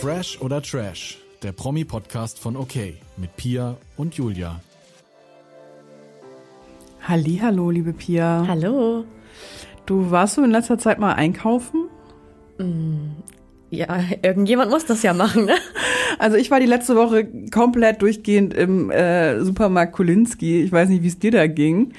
[0.00, 2.76] Fresh oder Trash, der Promi-Podcast von OK
[3.16, 4.60] mit Pia und Julia.
[7.02, 8.44] Hallo, liebe Pia.
[8.46, 9.04] Hallo.
[9.86, 11.88] Du warst du in letzter Zeit mal einkaufen?
[13.70, 15.54] Ja, irgendjemand muss das ja machen, ne?
[16.20, 20.62] Also ich war die letzte Woche komplett durchgehend im äh, Supermarkt Kolinski.
[20.62, 21.92] Ich weiß nicht, wie es dir da ging.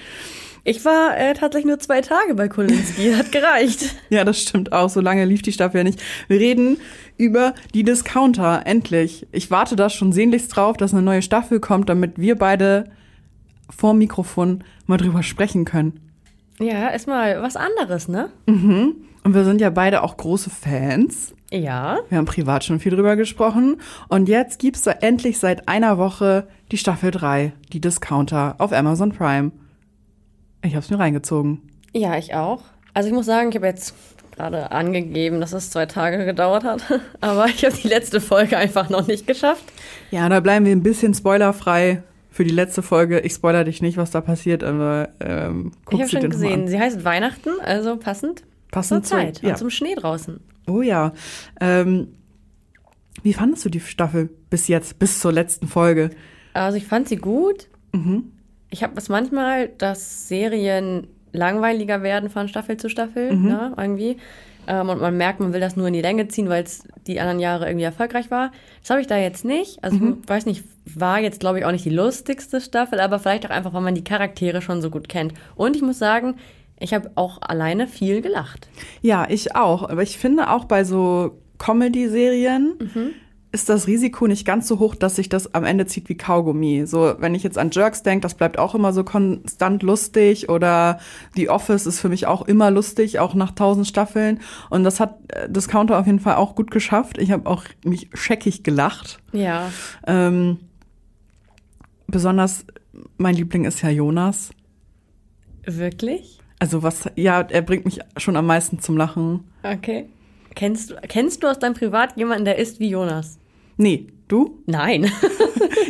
[0.69, 3.95] Ich war äh, tatsächlich nur zwei Tage bei Kolinski, hat gereicht.
[4.11, 4.87] Ja, das stimmt auch.
[4.87, 5.99] So lange lief die Staffel ja nicht.
[6.27, 6.77] Wir reden
[7.17, 8.61] über die Discounter.
[8.65, 9.25] Endlich.
[9.31, 12.91] Ich warte da schon sehnlichst drauf, dass eine neue Staffel kommt, damit wir beide
[13.75, 15.99] vor Mikrofon mal drüber sprechen können.
[16.59, 18.29] Ja, ist mal was anderes, ne?
[19.23, 21.33] Und wir sind ja beide auch große Fans.
[21.51, 21.97] Ja.
[22.09, 23.77] Wir haben privat schon viel drüber gesprochen.
[24.07, 29.11] Und jetzt gibt's da endlich seit einer Woche die Staffel 3, die Discounter, auf Amazon
[29.11, 29.51] Prime.
[30.63, 31.61] Ich hab's mir reingezogen.
[31.93, 32.63] Ja, ich auch.
[32.93, 33.93] Also ich muss sagen, ich habe jetzt
[34.35, 36.81] gerade angegeben, dass es zwei Tage gedauert hat.
[37.21, 39.63] Aber ich habe die letzte Folge einfach noch nicht geschafft.
[40.11, 43.19] Ja, da bleiben wir ein bisschen spoilerfrei für die letzte Folge.
[43.21, 46.67] Ich spoiler dich nicht, was da passiert, aber ähm, Ich guck habe sie schon gesehen,
[46.67, 49.51] sie heißt Weihnachten, also passend Passend zur Zeit zu- ja.
[49.51, 50.39] und zum Schnee draußen.
[50.67, 51.11] Oh ja.
[51.59, 52.09] Ähm,
[53.23, 56.11] wie fandest du die Staffel bis jetzt, bis zur letzten Folge?
[56.53, 57.67] Also ich fand sie gut.
[57.93, 58.31] Mhm.
[58.69, 63.47] Ich habe es manchmal, dass Serien langweiliger werden von Staffel zu Staffel, Mhm.
[63.47, 64.17] ne, irgendwie.
[64.67, 67.19] Ähm, und man merkt, man will das nur in die Länge ziehen, weil es die
[67.19, 68.51] anderen Jahre irgendwie erfolgreich war.
[68.81, 69.83] Das habe ich da jetzt nicht.
[69.83, 70.17] Also Mhm.
[70.23, 73.51] ich weiß nicht, war jetzt glaube ich auch nicht die lustigste Staffel, aber vielleicht auch
[73.51, 75.33] einfach, weil man die Charaktere schon so gut kennt.
[75.55, 76.35] Und ich muss sagen,
[76.79, 78.67] ich habe auch alleine viel gelacht.
[79.01, 79.89] Ja, ich auch.
[79.89, 83.13] Aber ich finde auch bei so Comedy-Serien
[83.51, 86.85] ist das Risiko nicht ganz so hoch, dass sich das am Ende zieht wie Kaugummi.
[86.85, 90.99] So, wenn ich jetzt an Jerks denke, das bleibt auch immer so konstant lustig oder
[91.35, 94.39] The Office ist für mich auch immer lustig, auch nach tausend Staffeln.
[94.69, 97.17] Und das hat äh, Discounter auf jeden Fall auch gut geschafft.
[97.17, 99.19] Ich habe auch mich scheckig gelacht.
[99.31, 99.71] Ja.
[100.05, 100.59] Ähm,
[102.05, 102.65] besonders
[103.17, 104.51] mein Liebling ist ja Jonas.
[105.65, 106.39] Wirklich?
[106.59, 109.45] Also was, ja, er bringt mich schon am meisten zum Lachen.
[109.63, 110.05] Okay.
[110.59, 113.39] Kennst du, kennst du aus deinem Privat jemanden, der ist wie Jonas?
[113.77, 114.59] Nee, du?
[114.65, 115.09] Nein.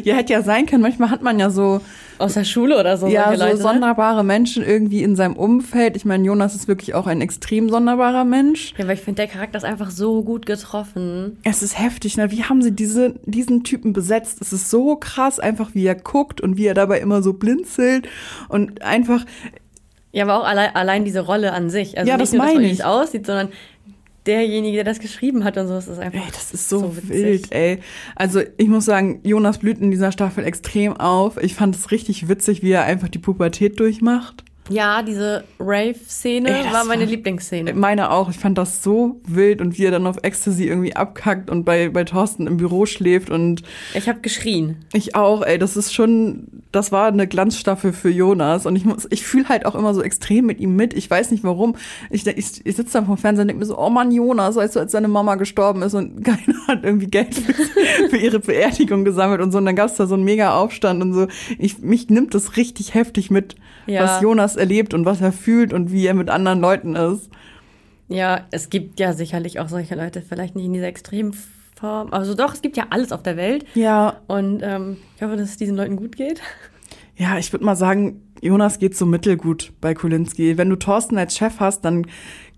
[0.03, 0.81] Ja, hätte ja sein können.
[0.81, 1.81] Manchmal hat man ja so,
[2.19, 3.07] aus der Schule oder so.
[3.07, 3.61] ja, so Leute, ne?
[3.61, 5.97] sonderbare Menschen irgendwie in seinem Umfeld.
[5.97, 8.73] Ich meine, Jonas ist wirklich auch ein extrem sonderbarer Mensch.
[8.77, 11.37] Ja, weil ich finde, der Charakter ist einfach so gut getroffen.
[11.43, 12.31] Es ist heftig, ne?
[12.31, 14.39] Wie haben sie diese, diesen Typen besetzt?
[14.41, 18.07] Es ist so krass, einfach wie er guckt und wie er dabei immer so blinzelt
[18.47, 19.25] und einfach,
[20.13, 21.97] Ja, aber auch allein, allein diese Rolle an sich.
[21.97, 22.85] Also Ja, nicht das nur, dass man meine wie ich.
[22.85, 23.49] aussieht, sondern
[24.29, 26.19] derjenige, der das geschrieben hat und so, das ist einfach.
[26.19, 27.09] ey, das ist so, witzig.
[27.09, 27.79] wild, ey.
[28.15, 31.41] Also ich muss sagen, Jonas blüht in dieser Staffel extrem auf.
[31.41, 34.43] Ich fand es richtig witzig, wie er einfach die Pubertät durchmacht.
[34.69, 37.73] Ja, diese Rave-Szene war meine war- Lieblingsszene.
[37.73, 38.29] Meine auch.
[38.29, 41.89] Ich fand das so wild und wie er dann auf Ecstasy irgendwie abkackt und bei,
[41.89, 43.63] bei Thorsten im Büro schläft und
[43.93, 44.77] Ich habe geschrien.
[44.93, 49.07] ich auch, ey, das ist schon, das war eine Glanzstaffel für Jonas und ich muss,
[49.09, 50.93] ich fühle halt auch immer so extrem mit ihm mit.
[50.93, 51.75] Ich weiß nicht warum.
[52.09, 54.75] Ich, ich, ich sitze da vom Fernseher und denke mir so, oh Mann, Jonas, weißt
[54.75, 57.53] du, als seine Mama gestorben ist und keiner hat irgendwie Geld für,
[58.09, 61.01] für ihre Beerdigung gesammelt und so und dann gab es da so einen mega Aufstand
[61.01, 61.27] und so.
[61.57, 63.55] Ich, mich nimmt das richtig heftig mit,
[63.87, 64.03] Ja.
[64.03, 67.29] was Jonas erlebt und was er fühlt und wie er mit anderen Leuten ist.
[68.07, 72.11] Ja, es gibt ja sicherlich auch solche Leute, vielleicht nicht in dieser Extremform.
[72.11, 73.65] Also doch, es gibt ja alles auf der Welt.
[73.75, 76.41] Ja, Und ähm, ich hoffe, dass es diesen Leuten gut geht.
[77.21, 80.57] Ja, ich würde mal sagen, Jonas geht so mittelgut bei Kulinski.
[80.57, 82.07] Wenn du Thorsten als Chef hast, dann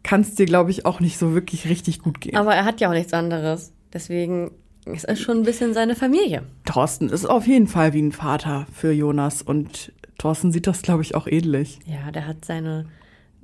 [0.03, 2.35] kann es dir, glaube ich, auch nicht so wirklich richtig gut gehen.
[2.37, 3.73] Aber er hat ja auch nichts anderes.
[3.91, 4.51] Deswegen
[4.85, 6.43] ist es schon ein bisschen seine Familie.
[6.65, 11.01] Thorsten ist auf jeden Fall wie ein Vater für Jonas und Thorsten sieht das, glaube
[11.01, 11.79] ich, auch ähnlich.
[11.85, 12.85] Ja, der hat seine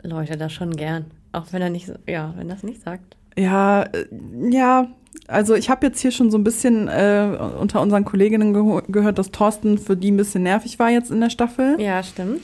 [0.04, 1.06] Leute da schon gern.
[1.32, 3.16] Auch wenn er nicht, ja, wenn das nicht sagt.
[3.36, 4.06] Ja, äh,
[4.52, 4.88] ja,
[5.28, 9.18] also ich habe jetzt hier schon so ein bisschen äh, unter unseren Kolleginnen geho- gehört,
[9.18, 11.82] dass Thorsten für die ein bisschen nervig war jetzt in der Staffel.
[11.82, 12.42] Ja, stimmt.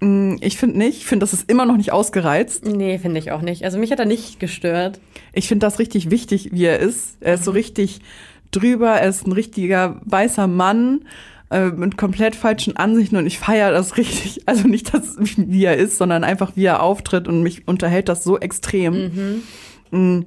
[0.00, 2.64] Mm, Ich finde nicht, ich finde, das ist immer noch nicht ausgereizt.
[2.64, 3.64] Nee, finde ich auch nicht.
[3.64, 4.98] Also mich hat er nicht gestört.
[5.34, 7.18] Ich finde das richtig wichtig, wie er ist.
[7.20, 8.00] Er ist so richtig
[8.50, 11.02] drüber, er ist ein richtiger weißer Mann
[11.50, 14.42] äh, mit komplett falschen Ansichten und ich feiere das richtig.
[14.46, 18.24] Also nicht, dass, wie er ist, sondern einfach, wie er auftritt und mich unterhält das
[18.24, 19.42] so extrem.
[19.90, 20.20] Mm.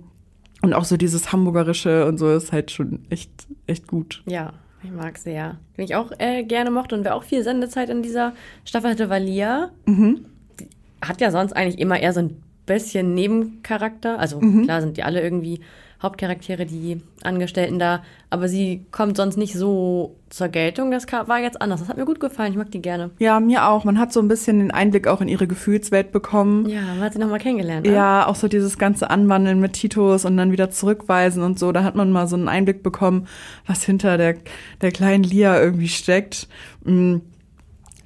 [0.62, 3.32] Und auch so dieses Hamburgerische und so ist halt schon echt,
[3.66, 4.22] echt gut.
[4.28, 4.54] Ja,
[4.84, 5.58] ich mag sehr.
[5.76, 8.34] Den ich auch äh, gerne mochte und wer auch viel Sendezeit in dieser
[8.64, 9.72] Staffel hatte, war Lia.
[9.88, 10.70] Die
[11.02, 14.20] hat ja sonst eigentlich immer eher so ein bisschen Nebencharakter.
[14.20, 15.62] Also klar sind die alle irgendwie
[16.02, 18.02] Hauptcharaktere, die Angestellten da.
[18.32, 20.90] Aber sie kommt sonst nicht so zur Geltung.
[20.90, 21.80] Das war jetzt anders.
[21.80, 22.52] Das hat mir gut gefallen.
[22.52, 23.12] Ich mag die gerne.
[23.20, 23.84] Ja, mir auch.
[23.84, 26.68] Man hat so ein bisschen den Einblick auch in ihre Gefühlswelt bekommen.
[26.68, 27.86] Ja, man hat sie nochmal kennengelernt.
[27.86, 27.94] Ne?
[27.94, 31.72] Ja, auch so dieses ganze Anwandeln mit Titus und dann wieder zurückweisen und so.
[31.72, 33.28] Da hat man mal so einen Einblick bekommen,
[33.68, 34.38] was hinter der,
[34.82, 36.48] der kleinen Lia irgendwie steckt.
[36.84, 37.22] Mhm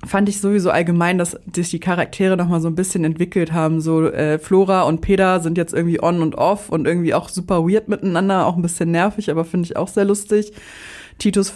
[0.05, 3.81] fand ich sowieso allgemein, dass sich die Charaktere noch mal so ein bisschen entwickelt haben.
[3.81, 7.67] So äh, Flora und Peter sind jetzt irgendwie on und off und irgendwie auch super
[7.67, 10.53] weird miteinander, auch ein bisschen nervig, aber finde ich auch sehr lustig.
[11.17, 11.55] Titus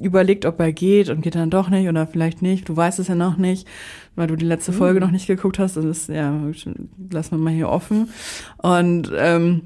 [0.00, 2.68] überlegt, ob er geht und geht dann doch nicht oder vielleicht nicht.
[2.68, 3.66] Du weißt es ja noch nicht,
[4.16, 5.06] weil du die letzte Folge mhm.
[5.06, 5.76] noch nicht geguckt hast.
[5.76, 6.38] Das ist ja,
[7.10, 8.10] lassen wir mal hier offen.
[8.58, 9.62] Und ähm,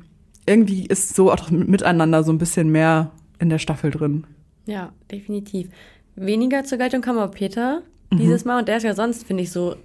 [0.47, 4.25] irgendwie ist so auch miteinander so ein bisschen mehr in der Staffel drin.
[4.67, 5.69] Ja, definitiv.
[6.15, 7.83] Weniger zur Geltung kam aber Peter
[8.13, 8.19] mhm.
[8.19, 8.59] dieses Mal.
[8.59, 9.77] Und der ist ja sonst, finde ich, so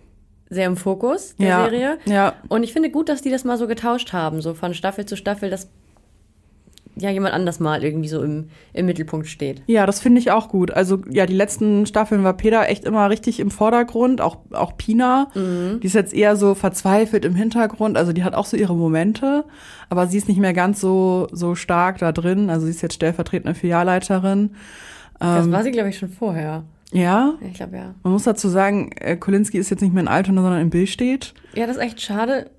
[0.50, 1.98] sehr im Fokus der ja, Serie.
[2.06, 2.34] Ja.
[2.48, 5.18] Und ich finde gut, dass die das mal so getauscht haben, so von Staffel zu
[5.18, 5.70] Staffel, dass
[7.02, 9.62] ja jemand anders mal irgendwie so im, im Mittelpunkt steht.
[9.68, 10.72] Ja, das finde ich auch gut.
[10.72, 15.30] Also ja, die letzten Staffeln war Peter echt immer richtig im Vordergrund, auch, auch Pina.
[15.36, 15.80] Mhm.
[15.82, 17.98] Die ist jetzt eher so verzweifelt im Hintergrund.
[17.98, 19.46] Also die hat auch so ihre Momente,
[19.90, 22.50] aber sie ist nicht mehr ganz so, so stark da drin.
[22.50, 24.52] Also sie ist jetzt stellvertretende Filialleiterin.
[25.20, 26.64] Das ähm, war sie, glaube ich, schon vorher.
[26.92, 27.36] Ja?
[27.42, 27.96] Ich glaube ja.
[28.04, 30.88] Man muss dazu sagen, äh, Kolinski ist jetzt nicht mehr in Altona, sondern in Bill
[30.88, 31.34] steht.
[31.54, 32.50] Ja, das ist echt schade,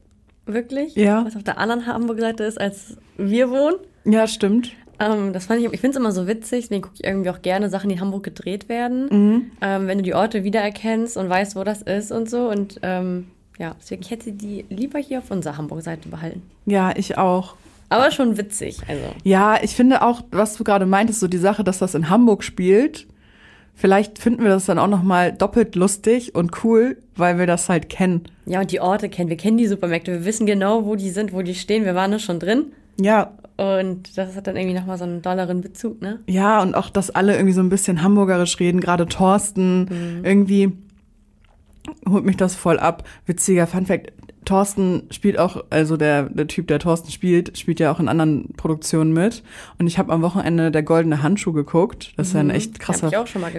[0.47, 0.95] wirklich.
[0.97, 1.25] Ja.
[1.25, 3.77] Was auf der anderen Hamburg-Seite ist, als wir wohnen.
[4.05, 4.73] Ja, stimmt.
[5.01, 7.43] Ähm, das fand ich, ich finde es immer so witzig, deswegen gucke ich irgendwie auch
[7.43, 9.09] gerne Sachen, die in Hamburg gedreht werden.
[9.11, 9.51] Mhm.
[9.61, 12.51] Ähm, wenn du die Orte wiedererkennst und weißt, wo das ist und so.
[12.51, 13.29] Und ähm,
[13.59, 16.43] ja, deswegen ich hätte die lieber hier auf unserer Hamburg-Seite behalten.
[16.67, 17.55] Ja, ich auch.
[17.91, 19.03] Aber schon witzig, also.
[19.25, 22.45] Ja, ich finde auch, was du gerade meintest, so die Sache, dass das in Hamburg
[22.45, 23.07] spielt,
[23.81, 27.69] Vielleicht finden wir das dann auch noch mal doppelt lustig und cool, weil wir das
[27.69, 28.25] halt kennen.
[28.45, 29.31] Ja, und die Orte kennen.
[29.31, 30.11] Wir kennen die Supermärkte.
[30.11, 31.85] Wir wissen genau, wo die sind, wo die stehen.
[31.85, 32.73] Wir waren da schon drin.
[33.01, 33.35] Ja.
[33.57, 36.19] Und das hat dann irgendwie noch mal so einen dollaren Bezug, ne?
[36.27, 38.81] Ja, und auch, dass alle irgendwie so ein bisschen hamburgerisch reden.
[38.81, 39.83] Gerade Thorsten.
[39.83, 40.25] Mhm.
[40.25, 40.73] Irgendwie
[42.09, 43.05] holt mich das voll ab.
[43.27, 44.13] Witziger Funfact.
[44.49, 48.55] Thorsten spielt auch, also der, der Typ, der Thorsten spielt, spielt ja auch in anderen
[48.56, 49.43] Produktionen mit.
[49.79, 52.15] Und ich habe am Wochenende der Goldene Handschuh geguckt.
[52.17, 52.53] Das ist ja ein mhm.
[52.53, 53.11] echt krasser,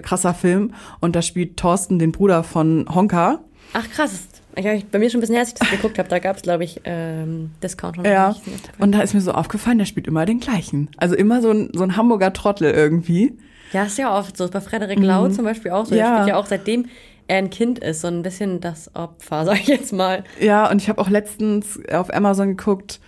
[0.01, 0.73] krasser Film.
[0.99, 3.39] Und da spielt Thorsten den Bruder von Honka.
[3.73, 4.27] Ach krass.
[4.55, 6.41] Ich, bei mir schon ein bisschen her, als ich das geguckt habe, da gab es,
[6.41, 7.97] glaube ich, ähm, Discount.
[8.05, 8.35] Ja,
[8.79, 10.89] und da ist mir so aufgefallen, der spielt immer den gleichen.
[10.97, 13.37] Also immer so ein, so ein Hamburger Trottel irgendwie.
[13.73, 14.49] Ja, ist ja oft so.
[14.49, 15.33] Bei Frederik Lau mhm.
[15.33, 15.93] zum Beispiel auch so.
[15.93, 16.07] Ja.
[16.07, 16.87] Der spielt ja auch seitdem
[17.29, 20.23] er ein Kind ist, so ein bisschen das Opfer, sag ich jetzt mal.
[20.39, 22.99] Ja, und ich habe auch letztens auf Amazon geguckt,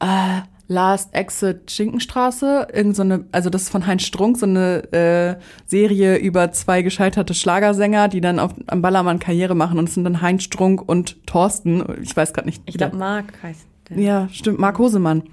[0.00, 4.92] äh, Last Exit Schinkenstraße, irgend so eine, also das ist von Heinz Strunk, so eine
[4.92, 5.34] äh,
[5.66, 10.04] Serie über zwei gescheiterte Schlagersänger, die dann auf, am Ballermann Karriere machen und es sind
[10.04, 12.62] dann Heinz Strunk und Thorsten, ich weiß gerade nicht.
[12.66, 13.98] Ich glaube Marc heißt der.
[13.98, 15.24] Ja, stimmt, Marc Hosemann.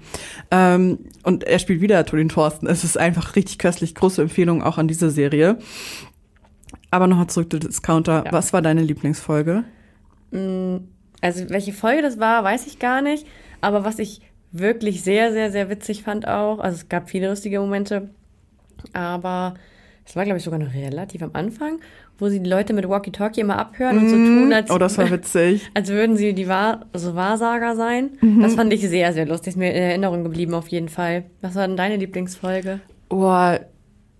[0.50, 2.66] Ähm, und er spielt wieder Tolin Thorsten.
[2.66, 5.58] Es ist einfach richtig köstlich, große Empfehlung auch an diese Serie.
[6.90, 8.24] Aber nochmal zurück zu Discounter.
[8.26, 8.32] Ja.
[8.32, 9.64] Was war deine Lieblingsfolge?
[10.30, 10.76] Mm,
[11.20, 13.26] also, welche Folge das war, weiß ich gar nicht.
[13.60, 14.20] Aber was ich
[14.52, 18.08] wirklich sehr, sehr, sehr witzig fand auch, also es gab viele lustige Momente,
[18.92, 19.54] aber
[20.06, 21.80] es war, glaube ich, sogar noch relativ am Anfang,
[22.18, 24.26] wo sie die Leute mit Walkie-Talkie immer abhören mm, und so mhm.
[24.26, 25.70] tun, als, oh, das war witzig.
[25.74, 28.10] als würden sie die Wahr also Wahrsager sein.
[28.20, 28.40] Mhm.
[28.40, 29.52] Das fand ich sehr, sehr lustig.
[29.52, 31.24] Ist mir in Erinnerung geblieben auf jeden Fall.
[31.42, 32.80] Was war denn deine Lieblingsfolge?
[33.10, 33.56] Oh,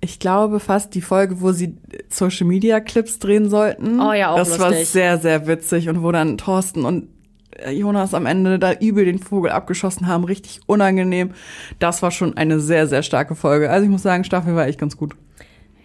[0.01, 1.77] ich glaube fast die Folge, wo sie
[2.09, 4.01] Social Media Clips drehen sollten.
[4.01, 4.65] Oh ja, auch Das lustig.
[4.65, 7.09] war sehr, sehr witzig und wo dann Thorsten und
[7.57, 11.33] äh, Jonas am Ende da übel den Vogel abgeschossen haben, richtig unangenehm.
[11.79, 13.71] Das war schon eine sehr, sehr starke Folge.
[13.71, 15.15] Also ich muss sagen, Staffel war echt ganz gut.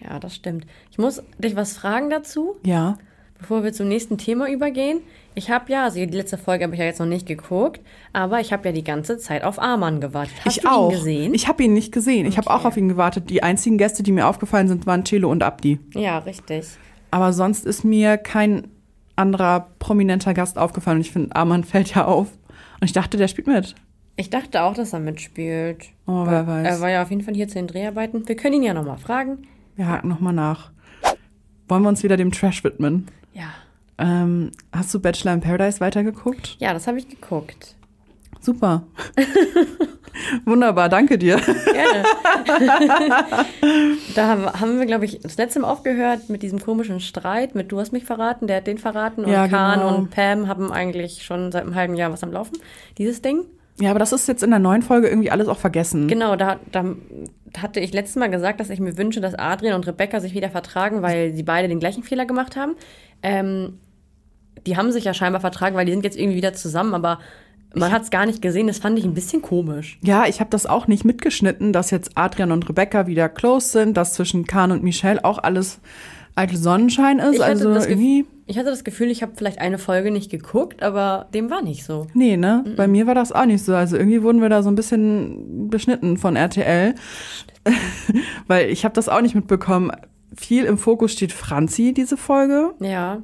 [0.02, 0.66] Ja, das stimmt.
[0.90, 2.56] Ich muss dich was fragen dazu.
[2.64, 2.98] Ja.
[3.38, 5.00] Bevor wir zum nächsten Thema übergehen.
[5.36, 7.80] Ich habe ja, also die letzte Folge habe ich ja jetzt noch nicht geguckt,
[8.12, 10.34] aber ich habe ja die ganze Zeit auf Arman gewartet.
[10.44, 10.90] Hast ich du auch.
[10.92, 11.34] ihn gesehen?
[11.34, 12.26] Ich habe ihn nicht gesehen.
[12.26, 13.30] Ich habe auch auf ihn gewartet.
[13.30, 15.80] Die einzigen Gäste, die mir aufgefallen sind, waren Chelo und Abdi.
[15.94, 16.66] Ja, richtig.
[17.10, 18.68] Aber sonst ist mir kein
[19.16, 20.98] anderer prominenter Gast aufgefallen.
[20.98, 22.28] Und ich finde, Arman fällt ja auf.
[22.80, 23.74] Und ich dachte, der spielt mit.
[24.16, 25.86] Ich dachte auch, dass er mitspielt.
[26.06, 26.66] Oh, wer weiß.
[26.66, 28.28] Er war ja auf jeden Fall hier zu den Dreharbeiten.
[28.28, 29.38] Wir können ihn ja nochmal fragen.
[29.74, 30.70] Wir haken nochmal nach.
[31.68, 33.08] Wollen wir uns wieder dem Trash widmen?
[33.32, 33.48] Ja.
[33.98, 36.56] Ähm, hast du Bachelor in Paradise weitergeguckt?
[36.58, 37.74] Ja, das habe ich geguckt.
[38.40, 38.82] Super.
[40.44, 41.36] Wunderbar, danke dir.
[41.36, 42.04] Gerne.
[44.14, 47.72] da haben, haben wir, glaube ich, das letzte Mal aufgehört mit diesem komischen Streit mit
[47.72, 49.96] Du hast mich verraten, der hat den verraten und Ja, Kahn genau.
[49.96, 52.58] und Pam haben eigentlich schon seit einem halben Jahr was am Laufen.
[52.98, 53.44] Dieses Ding.
[53.80, 56.06] Ja, aber das ist jetzt in der neuen Folge irgendwie alles auch vergessen.
[56.06, 56.84] Genau, da, da
[57.58, 60.50] hatte ich letztes Mal gesagt, dass ich mir wünsche, dass Adrian und Rebecca sich wieder
[60.50, 62.76] vertragen, weil sie beide den gleichen Fehler gemacht haben.
[63.22, 63.78] Ähm,
[64.66, 67.18] die haben sich ja scheinbar vertragen, weil die sind jetzt irgendwie wieder zusammen, aber
[67.76, 69.98] Man hat es gar nicht gesehen, das fand ich ein bisschen komisch.
[70.00, 73.96] Ja, ich habe das auch nicht mitgeschnitten, dass jetzt Adrian und Rebecca wieder close sind,
[73.96, 75.80] dass zwischen Kahn und Michelle auch alles
[76.36, 77.40] eitel Sonnenschein ist.
[77.40, 78.26] Also irgendwie.
[78.46, 81.84] Ich hatte das Gefühl, ich habe vielleicht eine Folge nicht geguckt, aber dem war nicht
[81.84, 82.06] so.
[82.14, 82.62] Nee, ne?
[82.76, 83.74] Bei mir war das auch nicht so.
[83.74, 86.94] Also irgendwie wurden wir da so ein bisschen beschnitten von RTL.
[88.46, 89.90] Weil ich habe das auch nicht mitbekommen.
[90.36, 92.74] Viel im Fokus steht Franzi, diese Folge.
[92.80, 93.22] Ja.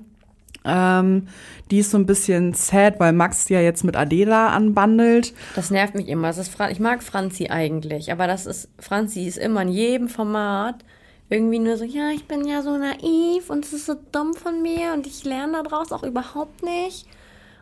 [0.65, 1.29] Ähm,
[1.71, 5.33] die ist so ein bisschen sad, weil Max ja jetzt mit Adela anbandelt.
[5.55, 6.29] Das nervt mich immer.
[6.29, 10.09] Das ist Fra ich mag Franzi eigentlich, aber das ist, Franzi ist immer in jedem
[10.09, 10.85] Format
[11.31, 14.63] irgendwie nur so, ja, ich bin ja so naiv und es ist so dumm von
[14.63, 17.07] mir und ich lerne daraus auch überhaupt nicht.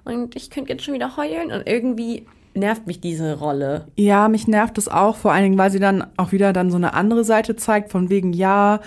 [0.04, 3.86] Und ich könnte jetzt schon wieder heulen und irgendwie nervt mich diese Rolle.
[3.96, 6.76] Ja, mich nervt es auch, vor allen Dingen, weil sie dann auch wieder dann so
[6.76, 8.80] eine andere Seite zeigt, von wegen, ja,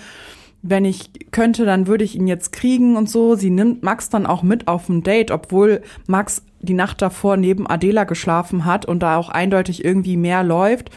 [0.62, 3.34] wenn ich könnte, dann würde ich ihn jetzt kriegen und so.
[3.34, 7.68] Sie nimmt Max dann auch mit auf ein Date, obwohl Max die Nacht davor neben
[7.68, 10.90] Adela geschlafen hat und da auch eindeutig irgendwie mehr läuft.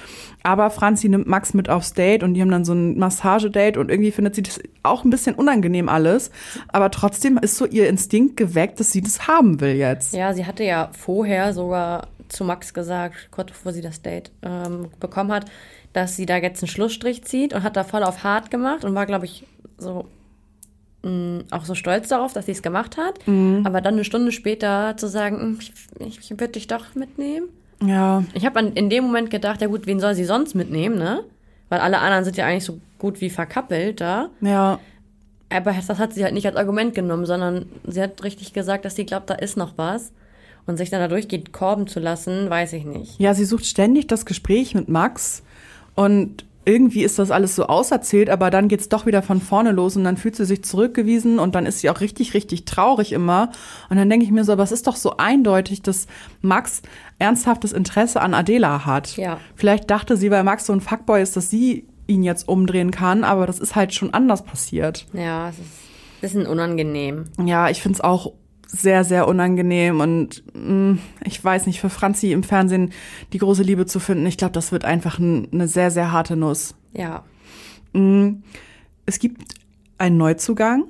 [0.43, 3.89] Aber Franzi nimmt Max mit aufs Date und die haben dann so ein Massagedate und
[3.89, 6.29] irgendwie findet sie das auch ein bisschen unangenehm alles.
[6.67, 10.13] Aber trotzdem ist so ihr Instinkt geweckt, dass sie das haben will jetzt.
[10.13, 14.89] Ja, sie hatte ja vorher sogar zu Max gesagt, kurz bevor sie das Date ähm,
[14.99, 15.45] bekommen hat,
[15.93, 18.93] dass sie da jetzt einen Schlussstrich zieht und hat da voll auf hart gemacht und
[18.93, 19.45] war, glaube ich,
[19.77, 20.05] so
[21.03, 23.19] mh, auch so stolz darauf, dass sie es gemacht hat.
[23.27, 27.47] Aber dann eine Stunde später zu sagen, "Hm, ich, ich, ich würde dich doch mitnehmen.
[27.85, 31.23] Ja, Ich habe in dem Moment gedacht, ja gut, wen soll sie sonst mitnehmen, ne?
[31.69, 34.29] Weil alle anderen sind ja eigentlich so gut wie verkappelt da.
[34.41, 34.79] ja.
[35.49, 38.95] Aber das hat sie halt nicht als Argument genommen, sondern sie hat richtig gesagt, dass
[38.95, 40.11] sie glaubt, da ist noch was.
[40.65, 43.19] Und sich dann da durchgeht, korben zu lassen, weiß ich nicht.
[43.19, 45.43] Ja, sie sucht ständig das Gespräch mit Max
[45.93, 49.95] und irgendwie ist das alles so auserzählt, aber dann geht's doch wieder von vorne los
[49.95, 53.51] und dann fühlt sie sich zurückgewiesen und dann ist sie auch richtig, richtig traurig immer.
[53.89, 56.07] Und dann denke ich mir so, aber es ist doch so eindeutig, dass
[56.41, 56.81] Max
[57.19, 59.15] ernsthaftes Interesse an Adela hat.
[59.17, 59.39] Ja.
[59.55, 63.23] Vielleicht dachte sie, weil Max so ein Fuckboy ist, dass sie ihn jetzt umdrehen kann,
[63.23, 65.05] aber das ist halt schon anders passiert.
[65.13, 67.25] Ja, es ist ein bisschen unangenehm.
[67.43, 68.33] Ja, ich find's auch
[68.75, 72.91] sehr, sehr unangenehm und mh, ich weiß nicht, für Franzi im Fernsehen
[73.33, 76.35] die große Liebe zu finden, ich glaube, das wird einfach ein, eine sehr, sehr harte
[76.35, 76.75] Nuss.
[76.93, 77.23] Ja.
[79.05, 79.55] Es gibt
[79.97, 80.85] einen Neuzugang,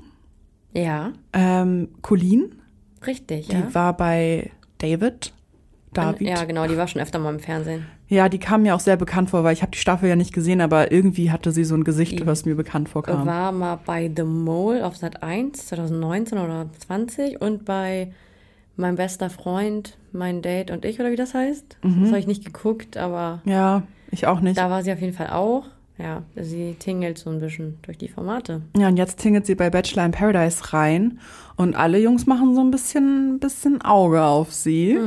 [0.74, 2.56] Ja, ähm, Colleen,
[3.06, 3.74] richtig, die ja.
[3.74, 5.34] war bei David.
[5.94, 6.28] David.
[6.28, 7.86] Ja, genau, die war schon öfter mal im Fernsehen.
[8.08, 10.34] Ja, die kam mir auch sehr bekannt vor, weil ich habe die Staffel ja nicht
[10.34, 13.26] gesehen, aber irgendwie hatte sie so ein Gesicht, Die was mir bekannt vorkam.
[13.26, 18.12] War mal bei The Mole auf Sat 1 2019 oder 20 und bei
[18.78, 21.78] Mein bester Freund, mein Date und ich, oder wie das heißt.
[21.82, 24.58] Das habe ich nicht geguckt, aber Ja, ich auch nicht.
[24.58, 25.66] da war sie auf jeden Fall auch.
[25.98, 28.62] Ja, sie tingelt so ein bisschen durch die Formate.
[28.78, 31.20] Ja, und jetzt tingelt sie bei Bachelor in Paradise rein
[31.56, 35.00] und alle Jungs machen so ein bisschen, bisschen Auge auf sie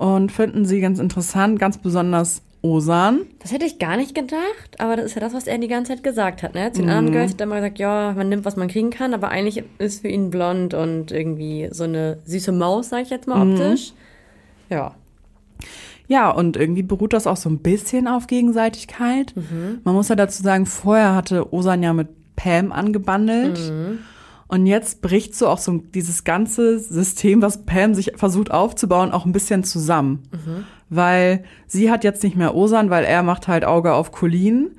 [0.00, 3.20] und finden sie ganz interessant, ganz besonders Osan.
[3.40, 5.92] Das hätte ich gar nicht gedacht, aber das ist ja das, was er die ganze
[5.92, 6.54] Zeit gesagt hat.
[6.54, 6.72] Ne?
[6.72, 6.96] Zu den Mhm.
[6.96, 9.62] anderen Girls hat er immer gesagt, ja, man nimmt, was man kriegen kann, aber eigentlich
[9.78, 13.52] ist für ihn blond und irgendwie so eine süße Maus, sag ich jetzt mal Mhm.
[13.52, 13.92] optisch.
[14.70, 14.94] Ja.
[16.08, 19.34] Ja, und irgendwie beruht das auch so ein bisschen auf Gegenseitigkeit.
[19.84, 23.58] Man muss ja dazu sagen, vorher hatte Osan ja mit Pam angebandelt.
[24.50, 29.24] Und jetzt bricht so auch so dieses ganze System, was Pam sich versucht aufzubauen, auch
[29.24, 30.24] ein bisschen zusammen.
[30.88, 34.72] Weil sie hat jetzt nicht mehr Osan, weil er macht halt Auge auf Colleen.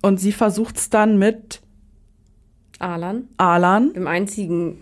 [0.00, 1.60] Und sie versucht es dann mit
[2.78, 3.92] Alan, Alan.
[3.92, 4.78] dem einzigen,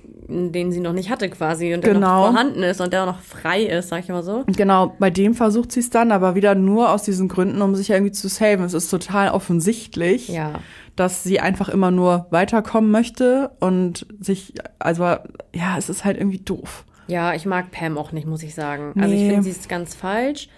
[0.53, 2.25] den sie noch nicht hatte quasi und der Genau.
[2.25, 4.45] noch vorhanden ist und der noch frei ist, sag ich mal so.
[4.47, 7.91] Genau, bei dem versucht sie es dann, aber wieder nur aus diesen Gründen, um sich
[7.91, 8.65] irgendwie zu saven.
[8.65, 10.29] Es ist total offensichtlich.
[10.29, 10.61] Ja.
[11.01, 16.39] Dass sie einfach immer nur weiterkommen möchte und sich, also ja, es ist halt irgendwie
[16.39, 16.85] doof.
[17.09, 18.93] Ja, ich mag Pam auch nicht, muss ich sagen.
[19.01, 19.29] Also ich Nee.
[19.31, 20.49] finde, sie ist ganz falsch.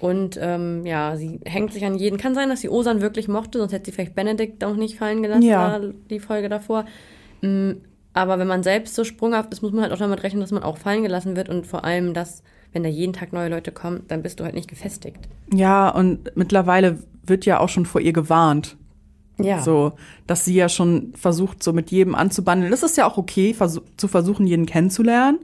[0.00, 2.18] Und ähm, ja, sie hängt sich an jeden.
[2.18, 5.22] Kann sein, dass sie Osan wirklich mochte, sonst hätte sie vielleicht Benedikt auch nicht fallen
[5.22, 5.80] gelassen, Ja.
[6.08, 6.84] die Folge davor.
[7.42, 7.72] Mm,
[8.14, 10.62] Aber wenn man selbst so sprunghaft ist, muss man halt auch damit rechnen, dass man
[10.62, 11.48] auch fallen gelassen wird.
[11.48, 14.54] Und vor allem, dass, wenn da jeden Tag neue Leute kommen, dann bist du halt
[14.54, 15.18] nicht gefestigt.
[15.52, 18.76] Ja, und mittlerweile wird ja auch schon vor ihr gewarnt.
[19.40, 19.62] Ja.
[19.62, 19.92] So,
[20.26, 22.70] dass sie ja schon versucht, so mit jedem anzubandeln.
[22.70, 25.38] Das ist ja auch okay, versuch, zu versuchen, jeden kennenzulernen.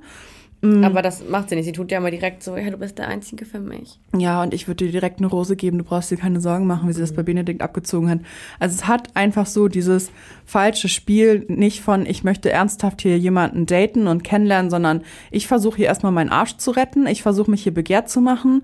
[0.83, 1.67] Aber das macht sie nicht.
[1.67, 3.99] Sie tut ja immer direkt so, ja, du bist der Einzige für mich.
[4.17, 6.89] Ja, und ich würde dir direkt eine Rose geben, du brauchst dir keine Sorgen machen,
[6.89, 8.21] wie sie das bei Benedikt abgezogen hat.
[8.59, 10.11] Also es hat einfach so dieses
[10.47, 15.77] falsche Spiel, nicht von ich möchte ernsthaft hier jemanden daten und kennenlernen, sondern ich versuche
[15.77, 18.63] hier erstmal meinen Arsch zu retten, ich versuche mich hier begehrt zu machen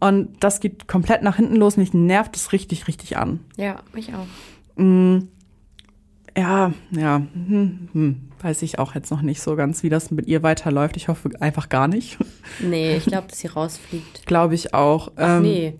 [0.00, 3.40] und das geht komplett nach hinten los, mich nervt es richtig, richtig an.
[3.56, 4.26] Ja, mich auch.
[4.76, 10.26] Ja, ja, hm, hm, weiß ich auch jetzt noch nicht so ganz, wie das mit
[10.26, 10.96] ihr weiterläuft.
[10.96, 12.18] Ich hoffe einfach gar nicht.
[12.60, 14.26] Nee, ich glaube, dass sie rausfliegt.
[14.26, 15.12] Glaube ich auch.
[15.16, 15.74] Ach Ähm, nee.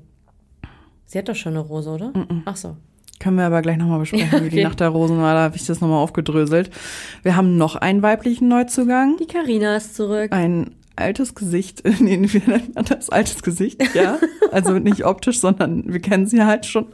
[1.05, 2.13] Sie hat doch schon eine Rose, oder?
[2.47, 2.77] Ach so.
[3.19, 4.63] Können wir aber gleich nochmal besprechen, wie die Okay.
[4.65, 5.35] Nacht der Rosen war.
[5.35, 6.71] Da habe ich das nochmal aufgedröselt.
[7.23, 9.17] Wir haben noch einen weiblichen Neuzugang.
[9.19, 10.33] Die Karina ist zurück.
[10.33, 11.83] Ein altes Gesicht.
[12.01, 13.11] Nee, wie nennt man das?
[13.11, 14.19] Altes Gesicht, ja.
[14.51, 16.87] Also nicht optisch, sondern wir kennen sie halt schon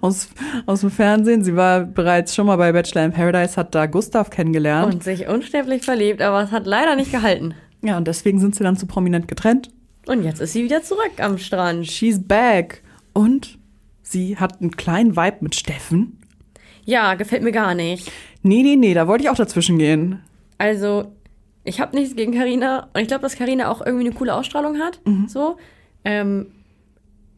[0.00, 0.28] aus,
[0.66, 1.44] aus dem Fernsehen.
[1.44, 4.92] Sie war bereits schon mal bei Bachelor in Paradise, hat da Gustav kennengelernt.
[4.94, 7.54] Und sich unsterblich verliebt, aber es hat leider nicht gehalten.
[7.82, 9.70] ja, und deswegen sind sie dann zu prominent getrennt.
[10.06, 11.86] Und jetzt ist sie wieder zurück am Strand.
[11.86, 12.82] She's back.
[13.12, 13.58] Und
[14.02, 16.18] sie hat einen kleinen Vibe mit Steffen.
[16.84, 18.10] Ja, gefällt mir gar nicht.
[18.42, 20.20] Nee, nee, nee, da wollte ich auch dazwischen gehen.
[20.58, 21.13] Also,
[21.64, 24.78] ich habe nichts gegen Karina und ich glaube, dass Karina auch irgendwie eine coole Ausstrahlung
[24.78, 25.00] hat.
[25.28, 25.56] So.
[26.04, 26.46] Ähm,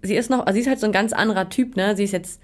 [0.02, 1.97] sie ist noch, also sie ist halt so ein ganz anderer Typ, ne?
[1.97, 2.40] Sie ist jetzt,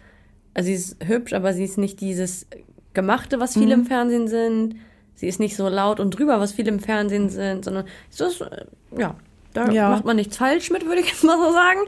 [0.54, 2.46] also sie ist hübsch, aber sie ist nicht dieses
[2.94, 4.76] Gemachte, was viele im Fernsehen sind.
[5.14, 8.40] Sie ist nicht so laut und drüber, was viele im Fernsehen sind, sondern so ist,
[8.40, 8.64] äh,
[8.98, 9.14] ja,
[9.54, 9.90] da Ja.
[9.90, 11.80] macht man nichts falsch mit, würde ich jetzt mal so sagen.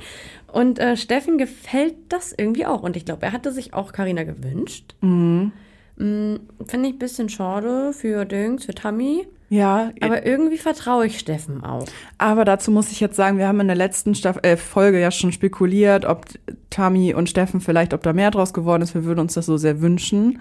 [0.52, 2.82] Und äh, Steffen gefällt das irgendwie auch.
[2.82, 4.94] Und ich glaube, er hatte sich auch Karina gewünscht.
[5.00, 5.48] Mm,
[5.96, 9.26] Finde ich ein bisschen schade für Dings, für Tammy.
[9.48, 11.86] Ja, Aber irgendwie vertraue ich Steffen auch.
[12.18, 15.12] Aber dazu muss ich jetzt sagen, wir haben in der letzten Staff äh, Folge ja
[15.12, 16.24] schon spekuliert, ob
[16.70, 18.94] Tami und Steffen vielleicht, ob da mehr draus geworden ist.
[18.94, 20.40] Wir würden uns das so sehr wünschen.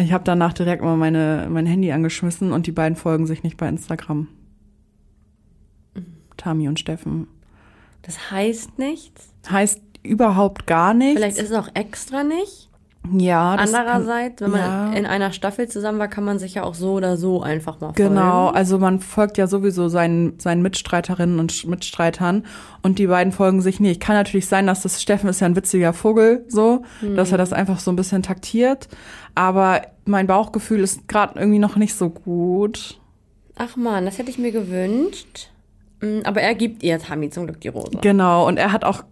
[0.00, 3.56] Ich habe danach direkt mal meine, mein Handy angeschmissen und die beiden folgen sich nicht
[3.56, 4.28] bei Instagram.
[6.36, 7.28] Tami und Steffen.
[8.02, 9.32] Das heißt nichts.
[9.48, 11.20] Heißt überhaupt gar nichts.
[11.20, 12.67] Vielleicht ist es auch extra nicht.
[13.12, 14.92] Ja, das Andererseits, wenn man ja.
[14.92, 17.92] in einer Staffel zusammen war, kann man sich ja auch so oder so einfach mal
[17.94, 18.14] folgen.
[18.14, 22.44] Genau, also man folgt ja sowieso seinen, seinen Mitstreiterinnen und Mitstreitern
[22.82, 24.00] und die beiden folgen sich nicht.
[24.00, 26.82] Kann natürlich sein, dass das Steffen ist ja ein witziger Vogel, so,
[27.16, 28.88] dass er das einfach so ein bisschen taktiert.
[29.34, 32.98] Aber mein Bauchgefühl ist gerade irgendwie noch nicht so gut.
[33.56, 35.50] Ach man, das hätte ich mir gewünscht.
[36.00, 37.98] Mm, Aber er gibt ihr Tammy zum Glück die Rose.
[38.00, 39.02] Genau, und er hat auch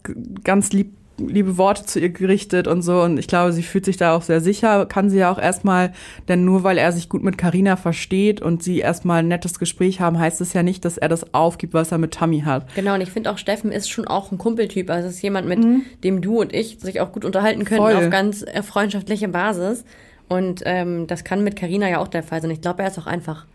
[0.43, 3.01] ganz lieb, liebe Worte zu ihr gerichtet und so.
[3.01, 4.85] Und ich glaube, sie fühlt sich da auch sehr sicher.
[4.85, 5.93] Kann sie ja auch erstmal,
[6.27, 9.99] denn nur weil er sich gut mit Karina versteht und sie erstmal ein nettes Gespräch
[9.99, 12.67] haben, heißt es ja nicht, dass er das aufgibt, was er mit Tammy hat.
[12.75, 14.89] Genau, und ich finde auch, Steffen ist schon auch ein Kumpeltyp.
[14.89, 15.59] Also es ist jemand, mit
[16.03, 17.91] dem du und ich sich auch gut unterhalten können Mhm.
[17.93, 18.05] Voll.
[18.05, 19.83] auf ganz äh, freundschaftlicher Basis.
[20.29, 22.51] Und ähm, das kann mit Karina ja auch der Fall sein.
[22.51, 23.45] Ich glaube, er ist auch einfach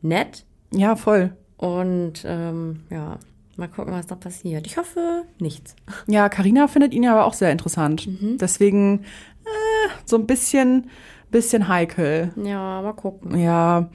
[0.00, 0.44] nett.
[0.72, 1.32] Ja, voll.
[1.58, 3.18] Und ähm, ja,
[3.56, 4.66] mal gucken, was da passiert.
[4.66, 5.76] Ich hoffe, nichts.
[6.06, 8.08] Ja, Karina findet ihn ja aber auch sehr interessant.
[8.40, 9.00] Deswegen
[9.44, 10.90] äh, so ein bisschen,
[11.30, 12.32] bisschen heikel.
[12.36, 13.38] Ja, mal gucken.
[13.38, 13.90] Ja.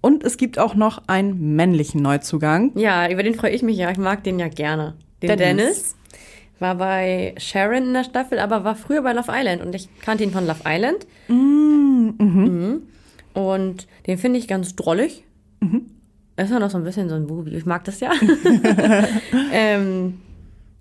[0.00, 2.72] Und es gibt auch noch einen männlichen Neuzugang.
[2.74, 3.90] Ja, über den freue ich mich ja.
[3.90, 4.94] Ich mag den ja gerne.
[5.22, 5.38] Den Dennis.
[5.38, 5.96] Dennis.
[6.58, 10.24] War bei Sharon in der Staffel, aber war früher bei Love Island und ich kannte
[10.24, 11.06] ihn von Love Island.
[11.28, 12.82] Mhm.
[13.32, 15.24] Und den finde ich ganz drollig.
[16.40, 17.54] Ist ja noch so ein bisschen so ein Bubi.
[17.54, 18.12] Ich mag das ja.
[19.52, 20.20] ähm,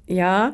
[0.08, 0.54] ja,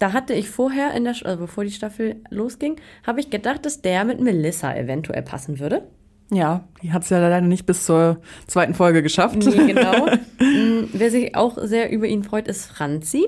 [0.00, 3.82] da hatte ich vorher in der, also bevor die Staffel losging, habe ich gedacht, dass
[3.82, 5.86] der mit Melissa eventuell passen würde.
[6.32, 9.36] Ja, die hat es ja leider nicht bis zur zweiten Folge geschafft.
[9.36, 10.08] Nee, genau.
[10.38, 13.26] Mm, Wer sich auch sehr über ihn freut, ist Franzi.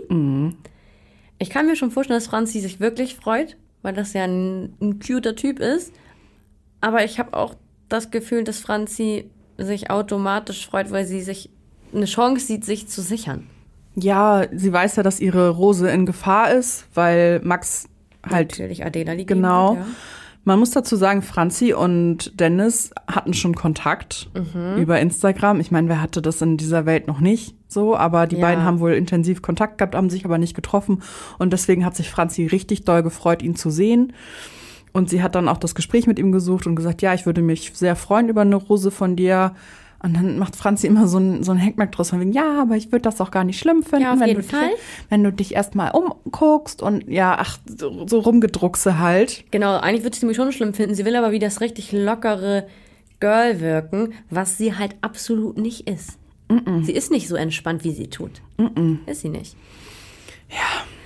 [1.38, 5.00] Ich kann mir schon vorstellen, dass Franzi sich wirklich freut, weil das ja ein, ein
[5.00, 5.94] cuter Typ ist.
[6.82, 7.54] Aber ich habe auch
[7.88, 11.50] das Gefühl, dass Franzi sich automatisch freut, weil sie sich
[11.94, 13.46] eine Chance sieht, sich zu sichern.
[13.96, 17.88] Ja, sie weiß ja, dass ihre Rose in Gefahr ist, weil Max
[18.22, 19.74] halt Natürlich Adela liegt Genau.
[19.74, 19.86] Ja.
[20.44, 24.80] Man muss dazu sagen, Franzi und Dennis hatten schon Kontakt Mhm.
[24.80, 25.60] über Instagram.
[25.60, 27.94] Ich meine, wer hatte das in dieser Welt noch nicht so?
[27.96, 28.42] Aber die Ja.
[28.42, 31.02] beiden haben wohl intensiv Kontakt gehabt, haben sich aber nicht getroffen.
[31.38, 34.12] Und deswegen hat sich Franzi richtig doll gefreut, ihn zu sehen.
[34.92, 37.42] Und sie hat dann auch das Gespräch mit ihm gesucht und gesagt, ja, ich würde
[37.42, 39.54] mich sehr freuen über eine Rose von dir.
[40.00, 42.76] Und dann macht Franzi immer so ein, so ein Hackmack draus von wegen, ja, aber
[42.76, 44.68] ich würde das auch gar nicht schlimm finden, Ja, auf wenn, jeden du Fall.
[44.68, 49.44] Dich, wenn du dich erstmal umguckst und ja, ach, so, so rumgedruckse halt.
[49.50, 50.94] Genau, eigentlich würde sie mich schon schlimm finden.
[50.94, 52.68] Sie will aber wie das richtig lockere
[53.18, 56.16] Girl wirken, was sie halt absolut nicht ist.
[56.82, 58.40] Sie ist nicht so entspannt, wie sie tut.
[59.06, 59.54] Ist sie nicht.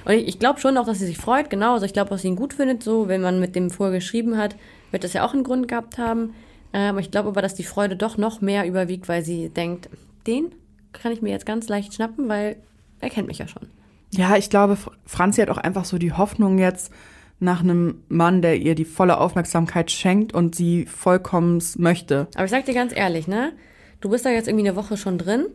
[0.04, 1.74] Und ich, ich glaube schon auch, dass sie sich freut, genau.
[1.74, 4.36] Also ich glaube, dass sie ihn gut findet, so, wenn man mit dem vorher geschrieben
[4.36, 4.56] hat,
[4.90, 6.34] wird das ja auch einen Grund gehabt haben.
[6.72, 9.88] Ähm, ich glaube aber, dass die Freude doch noch mehr überwiegt, weil sie denkt,
[10.26, 10.52] den
[10.92, 12.56] kann ich mir jetzt ganz leicht schnappen, weil
[13.00, 13.68] er kennt mich ja schon.
[14.10, 16.92] Ja, ich glaube, Fr- Franzi hat auch einfach so die Hoffnung jetzt
[17.40, 22.28] nach einem Mann, der ihr die volle Aufmerksamkeit schenkt und sie vollkommen möchte.
[22.34, 23.52] Aber ich sag dir ganz ehrlich, ne?
[24.00, 25.46] Du bist da jetzt irgendwie eine Woche schon drin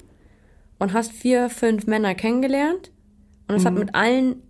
[0.79, 2.91] und hast vier, fünf Männer kennengelernt
[3.47, 4.41] und es hat mit allen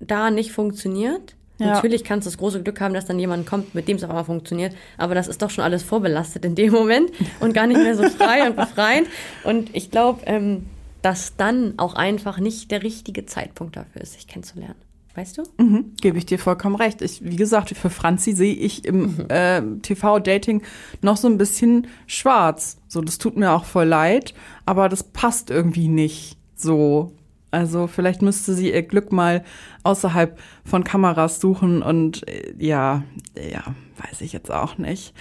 [0.00, 1.34] da nicht funktioniert.
[1.58, 1.68] Ja.
[1.68, 4.10] Natürlich kannst du das große Glück haben, dass dann jemand kommt, mit dem es auf
[4.10, 4.74] einmal funktioniert.
[4.98, 8.04] Aber das ist doch schon alles vorbelastet in dem Moment und gar nicht mehr so
[8.08, 9.08] frei und befreiend.
[9.42, 10.66] Und ich glaube, ähm,
[11.02, 14.74] dass dann auch einfach nicht der richtige Zeitpunkt dafür ist, sich kennenzulernen.
[15.14, 15.44] Weißt du?
[15.56, 17.00] Mhm, Gebe ich dir vollkommen recht.
[17.00, 20.62] Ich, wie gesagt, für Franzi sehe ich im äh, TV-Dating
[21.00, 22.76] noch so ein bisschen schwarz.
[22.86, 24.34] So, das tut mir auch voll leid,
[24.66, 27.12] aber das passt irgendwie nicht so.
[27.50, 29.44] Also vielleicht müsste sie ihr Glück mal
[29.84, 33.02] außerhalb von Kameras suchen und äh, ja,
[33.36, 33.62] ja,
[34.10, 35.14] weiß ich jetzt auch nicht.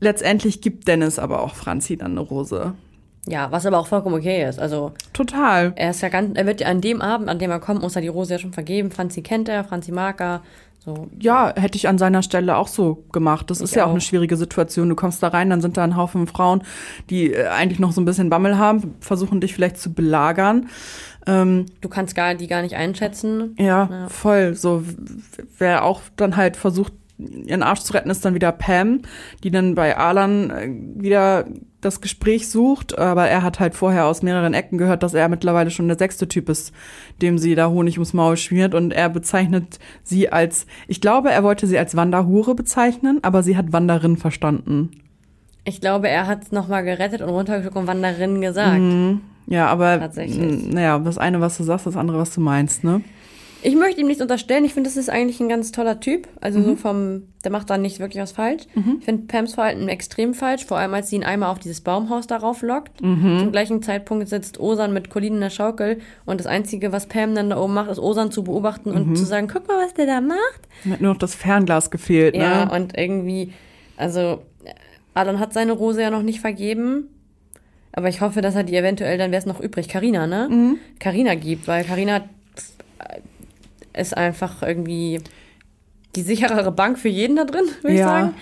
[0.00, 2.74] Letztendlich gibt Dennis aber auch Franzi dann eine Rose.
[3.26, 4.58] Ja, was aber auch vollkommen okay ist.
[4.58, 5.72] Also Total.
[5.76, 7.96] er ist ja ganz, er wird ja an dem Abend, an dem er kommt, muss
[7.96, 8.90] er die Rose ja schon vergeben.
[8.90, 10.42] Franzi kennt er, Franzi mag er.
[10.84, 13.48] So, Ja, hätte ich an seiner Stelle auch so gemacht.
[13.48, 13.92] Das Ich ist ja auch auch.
[13.92, 14.90] eine schwierige Situation.
[14.90, 16.62] Du kommst da rein, dann sind da ein Haufen Frauen,
[17.08, 20.68] die äh, eigentlich noch so ein bisschen Bammel haben, versuchen dich vielleicht zu belagern.
[21.26, 23.54] Ähm, du kannst gar, die gar nicht einschätzen.
[23.58, 24.08] ja, Ja.
[24.08, 24.54] voll.
[24.54, 24.82] So,
[25.58, 29.02] wer auch dann halt versucht, ihren Arsch zu retten, ist dann wieder Pam,
[29.44, 30.68] die dann bei Alan äh,
[31.00, 31.44] wieder
[31.80, 32.98] das Gespräch sucht.
[32.98, 36.28] Aber er hat halt vorher aus mehreren Ecken gehört, dass er mittlerweile schon der sechste
[36.28, 36.72] Typ ist,
[37.22, 38.74] dem sie da Honig ums Maul schmiert.
[38.74, 43.56] Und er bezeichnet sie als, ich glaube, er wollte sie als Wanderhure bezeichnen, aber sie
[43.56, 44.90] hat Wanderin verstanden.
[45.64, 48.80] Ich glaube, er hat es nochmal gerettet und runtergeguckt und Wanderin gesagt.
[49.46, 50.66] Ja, aber Tatsächlich.
[50.72, 53.02] naja, das eine, was du sagst, das andere, was du meinst, ne?
[53.66, 54.66] Ich möchte ihm nichts unterstellen.
[54.66, 56.28] Ich finde, das ist eigentlich ein ganz toller Typ.
[56.42, 58.64] Also so vom, der macht da nicht wirklich was falsch.
[58.98, 62.26] Ich finde Pams Verhalten extrem falsch, vor allem als sie ihn einmal auf dieses Baumhaus
[62.26, 62.98] darauf lockt.
[62.98, 67.34] Zum gleichen Zeitpunkt sitzt Osan mit Colin in der Schaukel und das Einzige, was Pam
[67.34, 70.04] dann da oben macht, ist Osan zu beobachten und zu sagen, guck mal, was der
[70.04, 70.68] da macht.
[70.90, 72.70] Hat nur noch das Fernglas gefehlt, Ja, ne?
[72.70, 73.54] und irgendwie,
[73.96, 74.42] also
[75.14, 77.08] Alan hat seine Rose ja noch nicht vergeben.
[77.96, 80.76] Aber ich hoffe, dass er die eventuell, dann wäre es noch übrig, Karina, ne?
[80.98, 82.22] Karina gibt, weil Karina
[83.96, 85.20] ist einfach irgendwie
[86.16, 88.06] die sicherere Bank für jeden da drin, würde ich Ja.
[88.08, 88.34] sagen.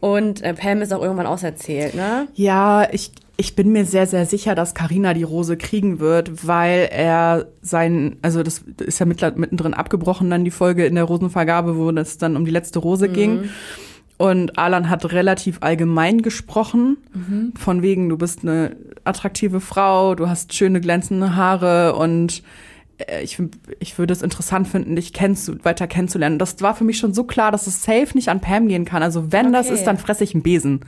[0.00, 2.28] Und äh, Pam ist auch irgendwann auserzählt, ne?
[2.34, 6.88] Ja, ich, ich bin mir sehr, sehr sicher, dass Karina die Rose kriegen wird, weil
[6.90, 11.90] er sein, also das ist ja mittendrin abgebrochen, dann die Folge in der Rosenvergabe, wo
[11.90, 13.48] es dann um die letzte Rose ging.
[14.18, 16.96] Und Alan hat relativ allgemein gesprochen,
[17.58, 22.42] von wegen, du bist eine attraktive Frau, du hast schöne glänzende Haare und
[22.98, 23.38] äh, ich,
[23.80, 26.38] ich würde es interessant finden, dich kennenzu weiter kennenzulernen.
[26.38, 29.02] Das war für mich schon so klar, dass es safe nicht an Pam gehen kann.
[29.02, 29.74] Also wenn das Okay.
[29.76, 30.80] ist, dann fresse ich einen Besen.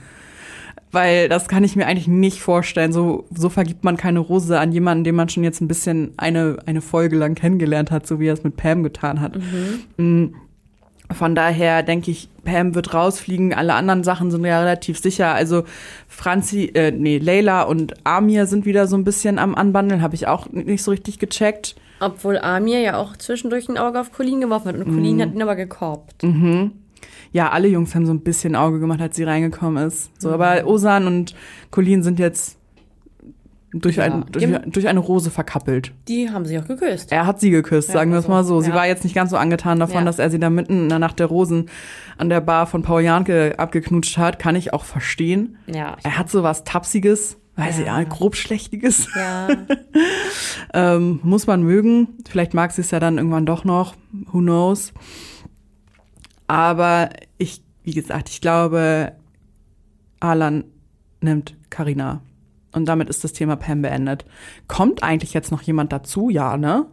[0.91, 2.93] Weil das kann ich mir eigentlich nicht vorstellen.
[2.95, 6.57] So, so vergibt man keine Rose an jemanden, den man schon jetzt ein bisschen eine,
[6.65, 9.37] eine Folge lang kennengelernt hat, so wie er es mit Pam getan hat.
[9.99, 10.29] Mm.
[11.11, 13.55] Von daher denke ich, Pam wird rausfliegen.
[13.55, 15.35] Alle anderen Sachen sind ja relativ sicher.
[15.35, 15.65] Also
[16.07, 20.03] Franzi, äh, nee, Leila und Amir sind wieder so ein bisschen am Anbandeln.
[20.03, 21.77] Habe ich auch nicht so richtig gecheckt.
[22.01, 25.43] Obwohl Amir ja auch zwischendurch ein Auge auf Colin geworfen hat und Colin hat ihn
[25.43, 26.23] aber gekorbt.
[27.33, 30.11] Ja, alle Jungs haben so ein bisschen Auge gemacht, als sie reingekommen ist.
[30.21, 31.35] So, aber Osan und
[31.71, 32.58] Colin sind jetzt
[33.73, 35.93] durch, Ja, ein, durch, durch eine Rose verkappelt.
[36.09, 37.13] Die haben sich auch geküsst.
[37.13, 38.61] Er hat sie geküsst, Ja, sagen wir es also, mal so.
[38.61, 38.75] Sie ja.
[38.75, 41.19] war jetzt nicht ganz so angetan davon, dass er sie da mitten in der Nacht
[41.19, 41.69] der Rosen
[42.17, 44.39] an der Bar von Paul Janke abgeknutscht hat.
[44.39, 45.59] Kann ich auch verstehen.
[45.67, 45.97] Ja.
[46.03, 49.09] Er hat so was Tapsiges, weiß ich ja, grobschlächtiges.
[49.15, 49.49] Ja.
[50.75, 52.09] Ähm, muss man mögen.
[52.29, 53.95] Vielleicht mag sie es ja dann irgendwann doch noch.
[54.33, 54.93] Who knows?
[56.47, 59.13] Aber ich, wie gesagt, ich glaube,
[60.21, 60.65] Alan
[61.23, 62.21] nimmt Karina.
[62.73, 64.25] Und damit ist das Thema Pam beendet.
[64.67, 66.29] Kommt eigentlich jetzt noch jemand dazu?
[66.31, 66.87] Ja, ne?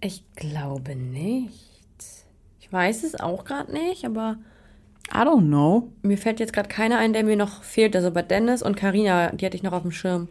[0.00, 1.54] Ich glaube nicht.
[2.60, 4.36] Ich weiß es auch gerade nicht, aber
[5.12, 5.92] I don't know.
[6.02, 7.94] mir fällt jetzt gerade keiner ein, der mir noch fehlt.
[7.96, 10.28] Also bei Dennis und Karina, die hatte ich noch auf dem Schirm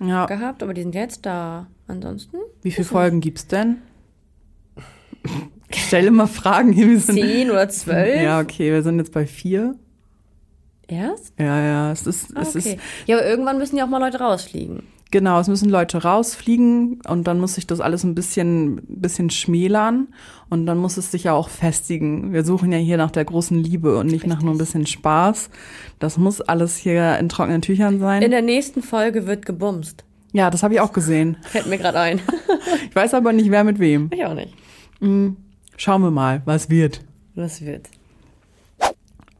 [0.00, 0.26] Ja.
[0.26, 1.66] gehabt, aber die sind jetzt da.
[1.88, 3.78] Ansonsten Wie viele Folgen gibt's denn?
[5.68, 8.20] Ich stelle immer Fragen zehn oder zwölf.
[8.22, 9.74] ja, okay, wir sind jetzt bei vier.
[10.88, 11.32] Erst?
[11.38, 12.58] Ja, ja, es ist, Ah, es okay.
[12.74, 14.82] ist Ja, aber irgendwann müssen ja auch mal Leute rausfliegen.
[15.12, 20.08] Genau, es müssen Leute rausfliegen und dann muss sich das alles ein bisschen, bisschen schmälern
[20.50, 22.32] und dann muss es sich ja auch festigen.
[22.32, 25.48] Wir suchen ja hier nach der großen Liebe und nicht nach nur ein bisschen Spaß.
[26.00, 28.22] Das muss alles hier in trockenen Tüchern sein.
[28.22, 30.04] In der nächsten Folge wird gebumst.
[30.32, 31.36] ja, das habe ich auch gesehen.
[31.42, 32.20] Fällt mir gerade ein.
[32.90, 34.10] Ich weiß aber nicht, wer mit wem.
[34.12, 34.54] ich auch nicht.
[35.76, 37.00] Schauen wir mal, was wird.
[37.36, 37.88] Das wird.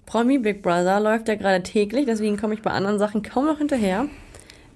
[0.06, 3.58] Promi Big Brother läuft ja gerade täglich, deswegen komme ich bei anderen Sachen kaum noch
[3.58, 4.06] hinterher.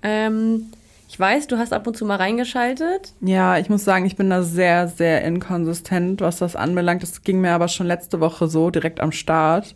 [0.02, 0.72] Ähm,
[1.08, 3.14] ich weiß, du hast ab und zu mal reingeschaltet.
[3.20, 7.02] Ja, ich muss sagen, ich bin da sehr, sehr inkonsistent, was das anbelangt.
[7.02, 9.74] Das ging mir aber schon letzte Woche so, direkt am Start,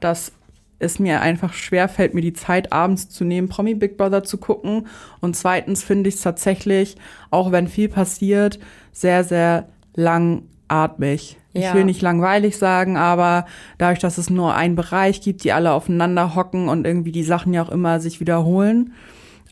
[0.00, 0.32] dass
[0.78, 4.38] es mir einfach schwer fällt, mir die Zeit abends zu nehmen, Promi Big Brother zu
[4.38, 4.86] gucken.
[5.20, 6.96] Und zweitens finde ich es tatsächlich,
[7.30, 8.58] auch wenn viel passiert,
[8.92, 11.38] sehr, sehr langatmig.
[11.54, 11.74] Ich Ja.
[11.74, 13.46] will nicht langweilig sagen, aber
[13.78, 17.52] dadurch, dass es nur einen Bereich gibt, die alle aufeinander hocken und irgendwie die Sachen
[17.52, 18.92] ja auch immer sich wiederholen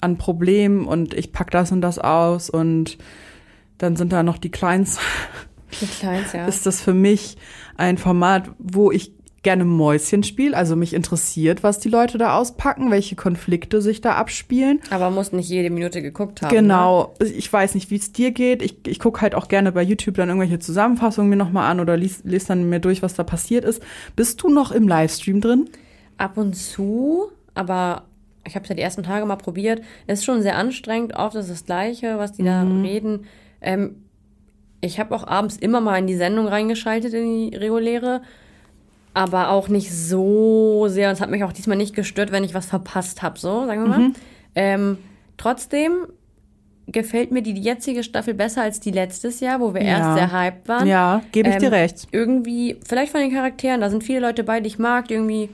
[0.01, 2.97] an Problemen und ich pack das und das aus und
[3.79, 4.99] dann sind da noch die Kleins,
[5.81, 6.47] Die Kleins, ja.
[6.49, 7.37] ist das für mich
[7.77, 10.57] ein Format, wo ich gerne Mäuschen spiele.
[10.57, 14.81] Also mich interessiert, was die Leute da auspacken, welche Konflikte sich da abspielen.
[14.91, 16.55] Aber muss nicht jede Minute geguckt haben.
[16.55, 16.61] Ne?
[16.61, 17.15] Genau.
[17.21, 18.63] Ich weiß nicht, wie es dir geht.
[18.63, 21.97] Ich, ich gucke halt auch gerne bei YouTube dann irgendwelche Zusammenfassungen mir nochmal an oder
[21.97, 23.83] lese les dann mir durch, was da passiert ist.
[24.15, 25.71] Bist du noch im Livestream drin?
[26.19, 28.05] Ab und zu, aber
[28.47, 29.83] ich habe es ja die ersten Tage mal probiert.
[30.07, 31.15] Ist schon sehr anstrengend.
[31.15, 33.25] Oft ist das Gleiche, was die da reden.
[33.63, 34.05] Ähm,
[34.83, 38.23] ich habe auch abends immer mal in die Sendung reingeschaltet, in die reguläre.
[39.15, 41.09] Aber auch nicht so sehr.
[41.09, 43.83] Und es hat mich auch diesmal nicht gestört, wenn ich was verpasst habe, so, sagen
[43.83, 44.11] wir mal.
[44.55, 44.99] Ähm,
[45.37, 46.07] trotzdem
[46.87, 49.89] gefällt mir die jetzige Staffel besser als die letztes Jahr, wo wir Ja.
[49.99, 50.89] erst sehr hyped waren.
[50.89, 52.09] Ja, gebe ich Ähm, dir recht.
[52.11, 55.51] irgendwie, vielleicht von den Charakteren, da sind viele Leute bei, die ich mag, die irgendwie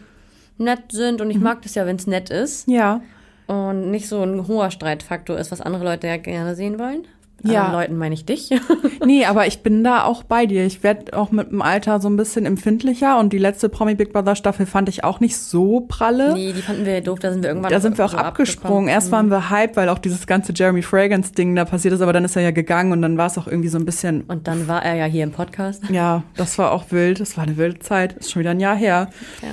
[0.59, 3.03] nett sind und ich mag das ja, wenn es nett ist Ja.
[3.47, 7.07] und nicht so ein hoher Streitfaktor ist, was andere Leute ja gerne sehen wollen.
[7.53, 7.73] Ja.
[7.73, 8.51] Leuten meine ich dich.
[9.05, 10.65] Nee, aber ich bin da auch bei dir.
[10.67, 14.13] Ich werde auch mit dem Alter so ein bisschen empfindlicher und die letzte Promi Big
[14.13, 16.33] Brother Staffel fand ich auch nicht so pralle.
[16.33, 18.89] nee, die fanden wir doof, da sind wir irgendwann Da sind wir auch so abgesprungen.
[18.89, 22.25] Erst waren wir hype, weil auch dieses ganze Jeremy Fragrance-Ding da passiert ist, aber dann
[22.25, 24.67] ist er ja gegangen und dann war es auch irgendwie so ein bisschen, Und dann
[24.67, 25.85] war er ja hier im Podcast.
[25.91, 27.21] ja, das war auch wild.
[27.21, 28.15] Das war eine wilde Zeit.
[28.15, 29.11] Ist schon wieder ein Jahr her.
[29.43, 29.49] Ja.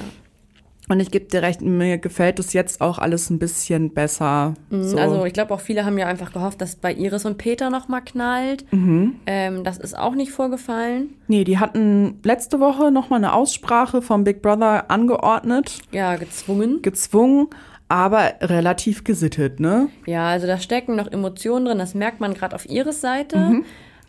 [0.90, 4.54] Und ich gebe dir recht, mir gefällt es jetzt auch alles ein bisschen besser.
[4.70, 4.98] So.
[4.98, 7.88] Also ich glaube auch viele haben ja einfach gehofft, dass bei Iris und Peter noch
[7.88, 8.66] mal knallt.
[8.74, 9.16] Mhm.
[9.26, 11.16] Ähm, das ist auch nicht vorgefallen.
[11.30, 16.82] nee, die hatten letzte Woche noch mal eine Aussprache vom Big Brother angeordnet, Ja, gezwungen.
[16.82, 17.48] gezwungen,
[17.88, 19.88] aber relativ gesittet, ne?
[20.06, 23.62] Ja, also da stecken noch Emotionen drin, das merkt man gerade auf Iris Seite.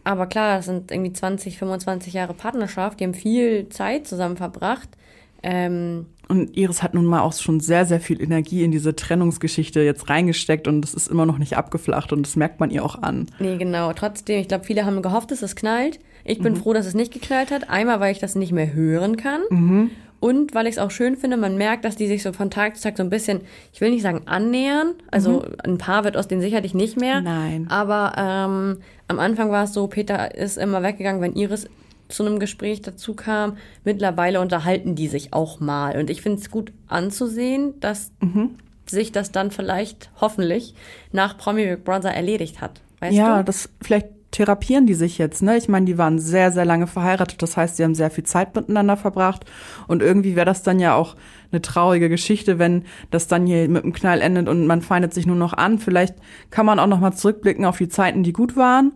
[0.03, 4.89] Aber klar, das sind irgendwie 20, 25 Jahre Partnerschaft, die haben viel Zeit zusammen verbracht.
[5.43, 9.81] Ähm, Und Iris hat nun mal auch schon sehr, sehr viel Energie in diese Trennungsgeschichte
[9.81, 13.03] jetzt reingesteckt und das ist immer noch nicht abgeflacht und das merkt man ihr auch
[13.03, 13.27] an.
[13.39, 13.93] nee, genau.
[13.93, 16.01] Trotzdem, ich glaube, viele haben gehofft, dass es knallt.
[16.25, 17.69] Ich bin froh, dass es nicht geknallt hat.
[17.69, 19.43] Einmal, weil ich das nicht mehr hören kann.
[20.21, 22.77] Und weil ich es auch schön finde, man merkt, dass die sich so von Tag
[22.77, 23.43] zu Tag so ein bisschen,
[23.75, 27.21] ich will nicht sagen annähern, also ein Paar wird aus denen sicherlich nicht mehr.
[27.21, 27.67] Nein.
[27.69, 31.69] Aber ähm, am Anfang war es so, Peter ist immer weggegangen, wenn Iris
[32.15, 33.57] zu einem Gespräch dazu kam.
[33.85, 35.99] Mittlerweile unterhalten die sich auch mal.
[35.99, 38.13] Und ich finde es gut anzusehen, dass
[38.87, 40.75] sich das dann vielleicht, hoffentlich,
[41.13, 42.81] nach Promi Big Brother erledigt hat.
[43.01, 43.45] Weißt ja, du?
[43.45, 45.57] das vielleicht therapieren die sich jetzt, ne?
[45.57, 48.57] Ich meine, die waren sehr, sehr lange verheiratet, das heißt, sie haben sehr viel Zeit
[48.57, 49.45] miteinander verbracht
[49.87, 51.15] und irgendwie wäre das dann ja auch
[51.53, 55.25] eine traurige Geschichte, wenn das dann hier mit einem Knall endet und man feindet sich
[55.25, 55.79] nur noch an.
[55.79, 56.17] Vielleicht
[56.51, 58.93] kann man auch noch mal zurückblicken auf die Zeiten, die gut waren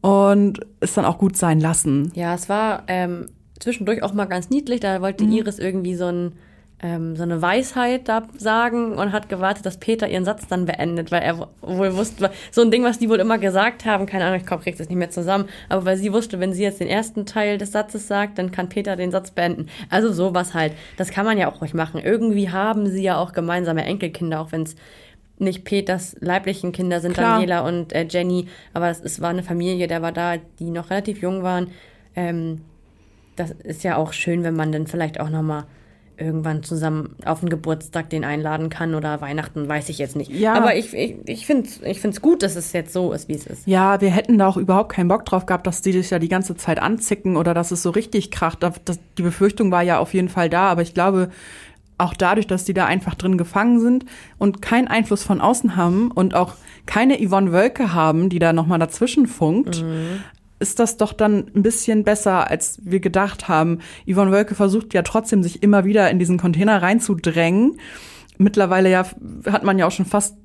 [0.00, 2.10] und es dann auch gut sein lassen.
[2.14, 3.26] Ja, es war ähm,
[3.58, 4.80] zwischendurch auch mal ganz niedlich.
[4.80, 5.32] Da wollte Mhm.
[5.32, 6.32] Iris irgendwie so, ein,
[6.82, 11.12] ähm, so eine Weisheit da sagen und hat gewartet, dass Peter ihren Satz dann beendet,
[11.12, 14.40] weil er wohl wusste, so ein Ding, was die wohl immer gesagt haben, keine Ahnung,
[14.40, 16.88] ich komm, krieg's jetzt nicht mehr zusammen, aber weil sie wusste, wenn sie jetzt den
[16.88, 19.66] ersten Teil des Satzes sagt, dann kann Peter den Satz beenden.
[19.90, 20.72] Also sowas halt.
[20.96, 22.00] Das kann man ja auch ruhig machen.
[22.02, 24.74] Irgendwie haben sie ja auch gemeinsame Enkelkinder, auch wenn es
[25.40, 27.40] nicht Peters leiblichen Kinder sind, Klar.
[27.40, 30.90] Daniela und äh, Jenny, aber es, es war eine Familie, der war da, die noch
[30.90, 31.68] relativ jung waren.
[32.14, 32.62] Ähm,
[33.36, 35.64] das ist ja auch schön, wenn man dann vielleicht auch noch mal
[36.20, 40.30] irgendwann zusammen auf den Geburtstag den einladen kann oder Weihnachten, weiß ich jetzt nicht.
[40.30, 40.54] Ja.
[40.54, 43.34] Aber ich, ich, ich finde es ich find's gut, dass es jetzt so ist, wie
[43.34, 43.66] es ist.
[43.66, 46.28] Ja, wir hätten da auch überhaupt keinen Bock drauf gehabt, dass die sich ja die
[46.28, 48.62] ganze Zeit anzicken oder dass es so richtig kracht.
[48.62, 51.30] Das, die Befürchtung war ja auf jeden Fall da, aber ich glaube,
[52.00, 54.04] auch dadurch, dass die da einfach drin gefangen sind
[54.38, 56.54] und keinen Einfluss von außen haben und auch
[56.86, 59.84] keine Yvonne Wölke haben, die da nochmal dazwischen funkt,
[60.58, 63.78] ist das doch dann ein bisschen besser, als wir gedacht haben.
[64.06, 67.78] Yvonne Wölke versucht ja trotzdem, sich immer wieder in diesen Container reinzudrängen.
[68.38, 69.06] Mittlerweile ja
[69.50, 70.36] hat man ja auch schon fast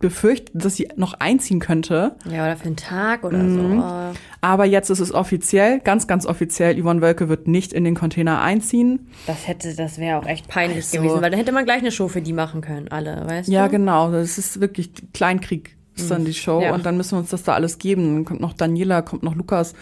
[0.00, 2.14] befürchtet, dass sie noch einziehen könnte.
[2.30, 3.80] Ja, oder für einen Tag oder Mhm.
[3.80, 3.84] so.
[3.84, 4.14] Oh.
[4.40, 8.40] Aber jetzt ist es offiziell, ganz, ganz offiziell, Yvonne Wölke wird nicht in den Container
[8.40, 9.08] einziehen.
[9.26, 11.90] Das hätte, das wäre auch echt peinlich Also- gewesen, weil dann hätte man gleich eine
[11.92, 13.72] Show für die machen können, alle, weißt Ja, du?
[13.72, 14.12] genau.
[14.12, 16.60] Das ist wirklich Kleinkrieg ist dann die Show.
[16.62, 16.74] Ja.
[16.74, 18.14] Und dann müssen wir uns das da alles geben.
[18.14, 19.74] Dann kommt noch Daniela, kommt noch Lukas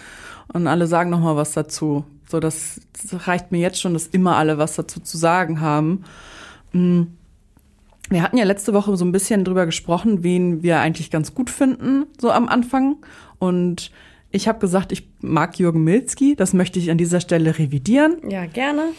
[0.51, 2.05] und alle sagen noch mal was dazu.
[2.27, 6.05] So, das, das reicht mir jetzt schon, dass immer alle was dazu zu sagen haben.
[6.73, 7.03] Mm.
[8.09, 11.51] Wir hatten ja letzte Woche so ein bisschen drüber gesprochen, wen wir eigentlich ganz gut
[11.51, 12.97] finden, so am Anfang.
[13.39, 13.91] Und
[14.31, 16.37] ich habe gesagt, ich mag Jürgen Milzki.
[16.37, 18.19] Das möchte ich an dieser Stelle revidieren.
[18.29, 18.91] Ja, gerne.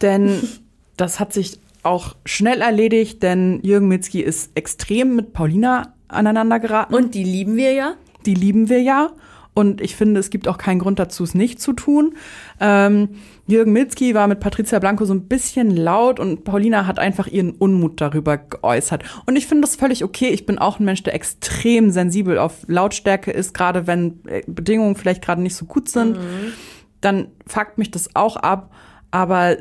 [0.00, 0.40] Denn
[0.96, 6.94] das hat sich auch schnell erledigt, denn Jürgen Milzki ist extrem mit Paulina aneinander geraten.
[6.94, 7.94] Und die lieben wir ja.
[8.24, 9.10] die lieben wir ja.
[9.54, 12.16] Und ich finde, es gibt auch keinen Grund dazu, es nicht zu tun.
[12.60, 13.10] Ähm,
[13.46, 17.52] Jürgen Milzki war mit Patricia Blanco so ein bisschen laut und Paulina hat einfach ihren
[17.52, 19.04] Unmut darüber geäußert.
[19.26, 20.28] Und ich finde das völlig okay.
[20.28, 24.96] Ich bin auch ein Mensch, der extrem sensibel auf Lautstärke ist, gerade wenn äh, Bedingungen
[24.96, 26.16] vielleicht gerade nicht so gut sind.
[26.16, 26.52] Mhm.
[27.00, 28.72] Dann fuckt mich das auch ab.
[29.12, 29.56] Aber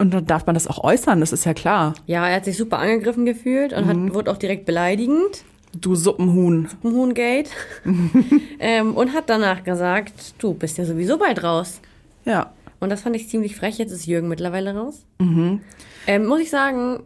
[0.00, 1.94] und dann darf man das auch äußern, das ist ja klar.
[2.06, 4.06] Ja, er hat sich super angegriffen gefühlt und mhm.
[4.06, 5.44] hat, wurde auch direkt beleidigend.
[5.78, 6.68] Du Suppenhuhn.
[6.68, 7.50] Suppenhuhn-Gate.
[8.58, 11.80] ähm, und hat danach gesagt, du bist ja sowieso bald raus.
[12.24, 12.52] Ja.
[12.80, 13.78] Und das fand ich ziemlich frech.
[13.78, 15.04] Jetzt ist Jürgen mittlerweile raus.
[15.18, 15.60] Mhm.
[16.06, 17.02] Ähm, muss ich sagen,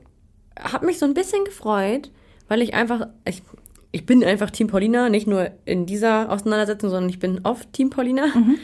[0.58, 2.10] hat mich so ein bisschen gefreut,
[2.48, 3.42] weil ich einfach, ich,
[3.92, 7.90] ich bin einfach Team Paulina, nicht nur in dieser Auseinandersetzung, sondern ich bin oft Team
[7.90, 8.26] Paulina.
[8.34, 8.54] Mhm.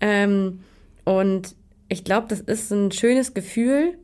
[0.00, 0.60] Ähm,
[1.04, 1.54] und
[1.88, 3.98] ich glaube, das ist ein schönes Gefühl.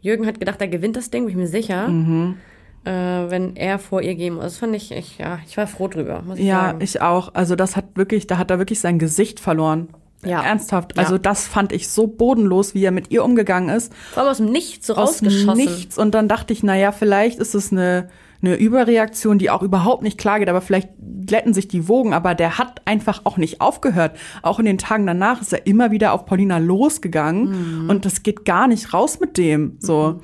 [0.00, 1.88] Jürgen hat gedacht, er gewinnt das Ding, bin ich mir sicher.
[1.88, 2.36] Mhm.
[2.84, 4.44] Äh, wenn er vor ihr gehen muss.
[4.44, 6.80] Das fand ich, ich, ja, ich war froh drüber, muss ich ja, sagen.
[6.80, 7.32] Ja, ich auch.
[7.34, 9.88] Also das hat wirklich, da hat er wirklich sein Gesicht verloren.
[10.24, 10.42] Ja.
[10.42, 10.98] Ernsthaft.
[10.98, 11.18] Also ja.
[11.18, 13.92] das fand ich so bodenlos, wie er mit ihr umgegangen ist.
[14.12, 15.50] Vor allem aus dem Nichts so aus rausgeschossen.
[15.50, 15.98] Aus Nichts.
[15.98, 18.08] Und dann dachte ich, naja, vielleicht ist es eine,
[18.40, 20.90] eine Überreaktion, die auch überhaupt nicht klar geht, aber vielleicht
[21.26, 22.14] glätten sich die Wogen.
[22.14, 24.16] Aber der hat einfach auch nicht aufgehört.
[24.42, 27.82] Auch in den Tagen danach ist er immer wieder auf Paulina losgegangen.
[27.84, 27.90] Mhm.
[27.90, 29.76] Und das geht gar nicht raus mit dem.
[29.80, 30.20] So.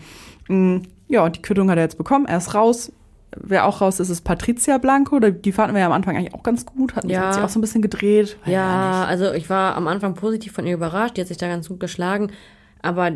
[0.49, 0.83] Mhm.
[1.09, 2.27] Ja, die Quittung hat er jetzt bekommen.
[2.27, 2.92] Er ist raus
[3.37, 5.18] wer auch raus ist, ist Patricia Blanco.
[5.18, 6.97] Die fanden wir ja am Anfang eigentlich auch ganz gut.
[6.97, 7.33] Hat, ja.
[7.33, 8.37] sich auch so ein bisschen gedreht.
[8.44, 11.16] Ja, ja also ich war am Anfang positiv von ihr überrascht.
[11.16, 12.31] Die hat sich da ganz gut geschlagen.
[12.81, 13.12] Aber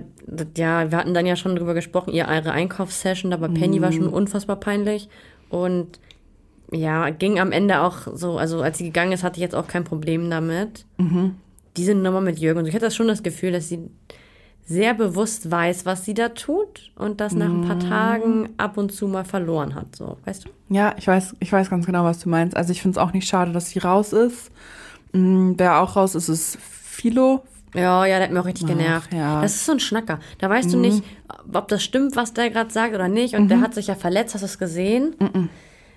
[0.57, 3.83] ja, wir hatten dann ja schon drüber gesprochen, ihr ihre Einkaufssession da bei Penny mm.
[3.83, 4.13] war schon mhm.
[4.13, 5.09] unfassbar peinlich.
[5.51, 6.01] Und
[6.73, 9.69] ja, ging am Ende auch so, also als sie gegangen ist, hatte ich jetzt auch
[9.69, 10.85] kein Problem damit.
[10.99, 11.37] Mhm.
[11.77, 12.61] Diese Nummer mit Jürgen.
[12.61, 13.89] Und ich hatte schon das Gefühl, dass sie
[14.65, 17.81] sehr bewusst weiß, was sie da tut und das nach ein paar mhm.
[17.81, 20.51] Tagen ab und zu mal verloren hat, so, weißt du?
[20.69, 22.57] Ja, ich weiß, ich weiß ganz genau, was du meinst.
[22.57, 24.51] Also ich finde es auch nicht schade, dass sie raus ist.
[25.13, 27.43] Mhm, wer auch raus ist, ist Philo.
[27.75, 29.13] Ja, ja, der hat mir auch richtig Ach, genervt.
[29.13, 29.43] Ja.
[29.43, 30.21] Das ist so ein Schnacker.
[30.39, 30.73] Da weißt mhm.
[30.73, 31.05] du nicht,
[31.53, 33.35] ob das stimmt, was der gerade sagt oder nicht.
[33.35, 33.49] Und mhm.
[33.49, 35.17] der hat sich ja verletzt, hast du es gesehen?
[35.19, 35.49] Mhm.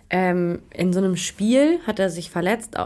[0.10, 2.78] Ähm, in so einem Spiel hat er sich verletzt.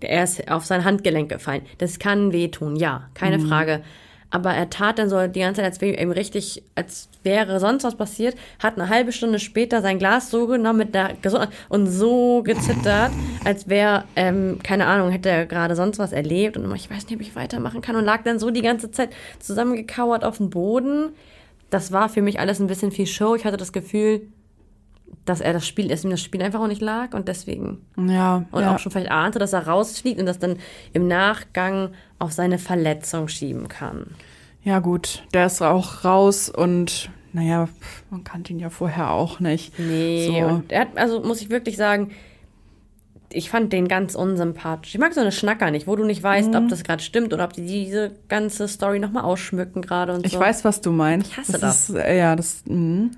[0.00, 1.62] Er ist auf sein Handgelenk gefallen.
[1.78, 3.48] Das kann wehtun, ja, keine mhm.
[3.48, 3.82] Frage
[4.30, 7.84] aber er tat dann so die ganze Zeit, als wäre ihm richtig, als wäre sonst
[7.84, 11.86] was passiert, hat eine halbe Stunde später sein Glas so genommen mit der Gesundheit und
[11.86, 13.10] so gezittert,
[13.44, 17.06] als wäre, ähm, keine Ahnung, hätte er gerade sonst was erlebt und immer, ich weiß
[17.06, 20.50] nicht, ob ich weitermachen kann und lag dann so die ganze Zeit zusammengekauert auf dem
[20.50, 21.10] Boden.
[21.70, 23.34] Das war für mich alles ein bisschen viel Show.
[23.34, 24.22] Ich hatte das Gefühl,
[25.24, 27.78] dass er das Spiel, dass ihm das Spiel einfach auch nicht lag und deswegen.
[27.96, 28.44] Ja.
[28.50, 28.74] Und ja.
[28.74, 30.56] auch schon vielleicht ahnte, dass er rausfliegt und das dann
[30.92, 34.14] im Nachgang auf seine Verletzung schieben kann.
[34.62, 37.68] Ja, gut, der ist auch raus und naja,
[38.10, 39.78] man kannte ihn ja vorher auch nicht.
[39.78, 40.46] Nee, so.
[40.46, 42.10] und er hat, also muss ich wirklich sagen,
[43.32, 44.94] ich fand den ganz unsympathisch.
[44.94, 46.56] Ich mag so eine Schnacker nicht, wo du nicht weißt, mhm.
[46.56, 50.32] ob das gerade stimmt oder ob die diese ganze Story nochmal ausschmücken gerade und ich
[50.32, 50.38] so.
[50.38, 51.30] Ich weiß, was du meinst.
[51.30, 51.60] Ich hasse das.
[51.60, 51.90] das.
[51.90, 52.62] Ist, äh, ja, das.
[52.66, 53.10] Mh.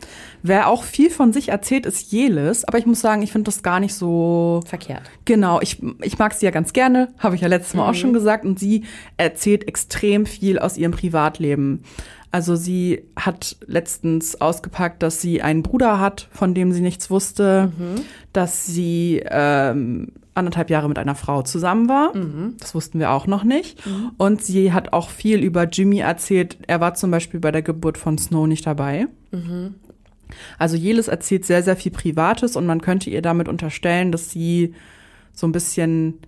[0.42, 3.62] Wer auch viel von sich erzählt, ist Jelis, aber ich muss sagen, ich finde das
[3.62, 5.02] gar nicht so verkehrt.
[5.24, 7.90] Genau, ich, ich mag sie ja ganz gerne, habe ich ja letztes Mal mhm.
[7.90, 8.84] auch schon gesagt, und sie
[9.16, 11.84] erzählt extrem viel aus ihrem Privatleben.
[12.32, 17.70] Also sie hat letztens ausgepackt, dass sie einen Bruder hat, von dem sie nichts wusste,
[17.78, 18.00] mhm.
[18.32, 22.16] dass sie ähm, anderthalb Jahre mit einer Frau zusammen war.
[22.16, 22.56] Mhm.
[22.58, 23.86] Das wussten wir auch noch nicht.
[23.86, 24.12] Mhm.
[24.16, 26.56] Und sie hat auch viel über Jimmy erzählt.
[26.66, 29.08] Er war zum Beispiel bei der Geburt von Snow nicht dabei.
[29.30, 29.74] Mhm.
[30.58, 34.74] Also Jelis erzählt sehr, sehr viel Privates und man könnte ihr damit unterstellen, dass sie
[35.34, 36.18] so ein bisschen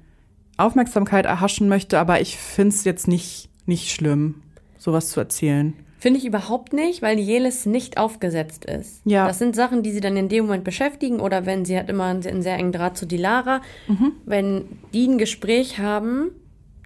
[0.58, 4.42] Aufmerksamkeit erhaschen möchte, aber ich finde es jetzt nicht, nicht schlimm,
[4.76, 5.72] sowas zu erzählen.
[6.04, 9.00] Finde ich überhaupt nicht, weil Jelis nicht aufgesetzt ist.
[9.06, 9.26] Ja.
[9.26, 12.04] Das sind Sachen, die sie dann in dem Moment beschäftigen oder wenn sie hat immer
[12.04, 13.62] einen sehr engen Draht zu Dilara.
[13.88, 14.12] Mhm.
[14.26, 16.32] Wenn die ein Gespräch haben,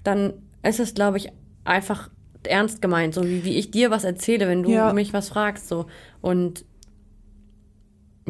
[0.04, 1.32] dann ist es, glaube ich,
[1.64, 2.10] einfach
[2.44, 4.92] ernst gemeint, so wie, wie ich dir was erzähle, wenn du ja.
[4.92, 5.66] mich was fragst.
[5.66, 5.86] So.
[6.20, 6.64] Und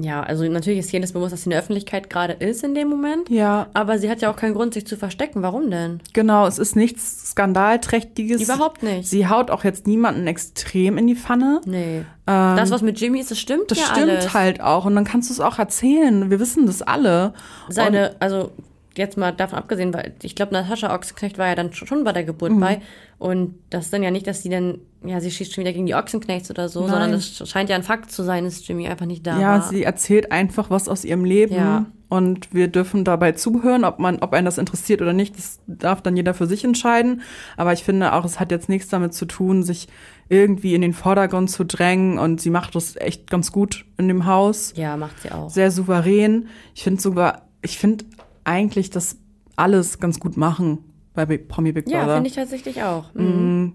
[0.03, 2.89] ja, also natürlich ist jedes bewusst, dass sie in der Öffentlichkeit gerade ist in dem
[2.89, 3.29] Moment.
[3.31, 3.69] Ja.
[3.75, 5.43] Aber sie hat ja auch keinen Grund, sich zu verstecken.
[5.43, 6.01] Warum denn?
[6.13, 8.43] Genau, es ist nichts Skandalträchtiges.
[8.43, 9.09] Überhaupt nicht.
[9.09, 11.61] Sie haut auch jetzt niemanden extrem in die Pfanne.
[11.65, 11.99] Nee.
[11.99, 14.35] Ähm, das, was mit Jimmy ist, das stimmt das ja stimmt alles.
[14.35, 14.85] halt auch.
[14.85, 16.31] Und dann kannst du es auch erzählen.
[16.31, 17.33] Wir wissen das alle.
[17.69, 18.53] Seine, Und also
[18.99, 22.25] jetzt mal davon abgesehen, weil ich glaube, Natascha Ochsenknecht war ja dann schon bei der
[22.25, 22.61] Geburt mhm.
[22.61, 22.81] bei.
[23.19, 25.87] Und das ist dann ja nicht, dass sie dann, ja, sie schießt schon wieder gegen
[25.87, 26.91] die Ochsenknechts oder so, Nein.
[26.91, 29.57] sondern das scheint ja ein Fakt zu sein, dass Jimmy einfach nicht da ja, war.
[29.57, 31.55] Ja, sie erzählt einfach was aus ihrem Leben.
[31.55, 31.87] Ja.
[32.09, 36.01] Und wir dürfen dabei zuhören, ob man, ob einen das interessiert oder nicht, das darf
[36.01, 37.21] dann jeder für sich entscheiden.
[37.57, 39.88] Aber ich finde auch, es hat jetzt nichts damit zu tun, sich
[40.31, 42.19] irgendwie in den Vordergrund zu drängen.
[42.19, 44.73] Und sie macht das echt ganz gut in dem Haus.
[44.75, 45.51] Ja, macht sie auch.
[45.51, 46.49] Sehr souverän.
[46.75, 48.07] Ich finde sogar, ich finde
[48.49, 49.17] eigentlich, dass
[49.57, 50.79] alles ganz gut machen
[51.15, 52.07] bei Promi Big Brother.
[52.07, 53.13] Ja, finde ich tatsächlich auch.
[53.15, 53.75] Mhm.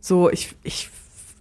[0.00, 0.90] So, ich, ich,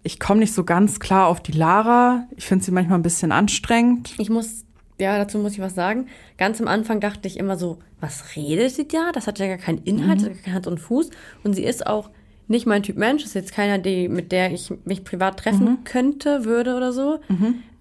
[0.03, 2.28] ich komme nicht so ganz klar auf die Lara.
[2.38, 4.14] Ich finde sie manchmal ein bisschen anstrengend.
[4.18, 4.64] Ich muss,
[4.99, 6.07] ja, dazu muss ich was sagen.
[6.38, 9.11] Ganz am Anfang dachte ich immer so, was redet sie da?
[9.11, 11.09] Das hat ja gar keinen Inhalt, das hat gar keinen Hand und Fuß.
[11.43, 12.09] Und sie ist auch
[12.47, 13.24] nicht mein Typ Mensch.
[13.24, 17.20] Das ist jetzt keiner, die, mit der ich mich privat treffen könnte, würde oder so.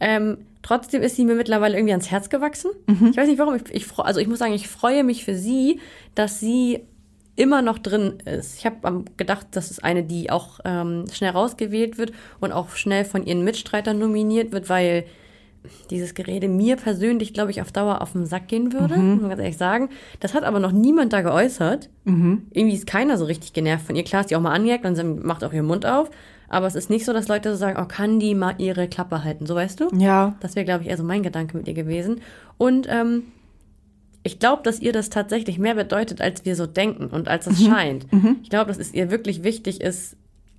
[0.01, 2.71] Ähm, trotzdem ist sie mir mittlerweile irgendwie ans Herz gewachsen.
[3.11, 3.57] Ich weiß nicht warum.
[3.57, 5.81] Ich, ich, also ich muss sagen, ich freue mich für sie,
[6.15, 6.81] dass sie
[7.35, 8.59] immer noch drin ist.
[8.59, 13.05] Ich habe gedacht, das ist eine, die auch ähm, schnell rausgewählt wird und auch schnell
[13.05, 15.05] von ihren Mitstreitern nominiert wird, weil
[15.91, 19.31] dieses Gerede mir persönlich, glaube ich, auf Dauer auf den Sack gehen würde, muss man
[19.31, 19.91] ganz ehrlich sagen.
[20.19, 21.89] Das hat aber noch niemand da geäußert.
[22.51, 24.03] Irgendwie ist keiner so richtig genervt von ihr.
[24.03, 26.11] Klar ist die auch mal angeeckt und sie macht auch ihren Mund auf.
[26.53, 29.25] Aber es ist nicht so, dass Leute so sagen, oh, kann die mal ihre Klappe
[29.25, 29.89] halten, so weißt du?
[29.97, 30.37] Ja.
[30.41, 32.21] Das wäre, glaube ich, eher so mein Gedanke mit ihr gewesen.
[32.59, 33.23] Und ähm,
[34.23, 37.65] ich glaube, dass ihr das tatsächlich mehr bedeutet, als wir so denken und als es
[37.65, 38.07] scheint.
[38.43, 40.17] Ich glaube, dass es ihr wirklich wichtig ist,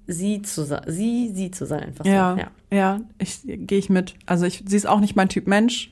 [0.08, 1.84] sie zu sein, sie, sie zu sein.
[1.84, 2.42] Einfach Ja, so.
[2.42, 3.00] ja, ja.
[3.20, 4.16] ich gehe ich mit.
[4.26, 5.92] Also ich, sie ist auch nicht mein Typ Mensch,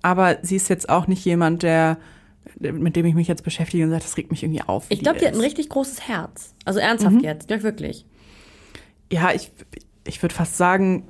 [0.00, 1.98] aber sie ist jetzt auch nicht jemand, der
[2.58, 4.86] mit dem ich mich jetzt beschäftige und sagt, das regt mich irgendwie auf.
[4.88, 6.54] Ich glaube, die hat ein richtig großes Herz.
[6.64, 8.06] Also ernsthaft jetzt, glaube wirklich.
[9.12, 9.50] Ja, ich,
[10.06, 11.08] ich würde fast sagen,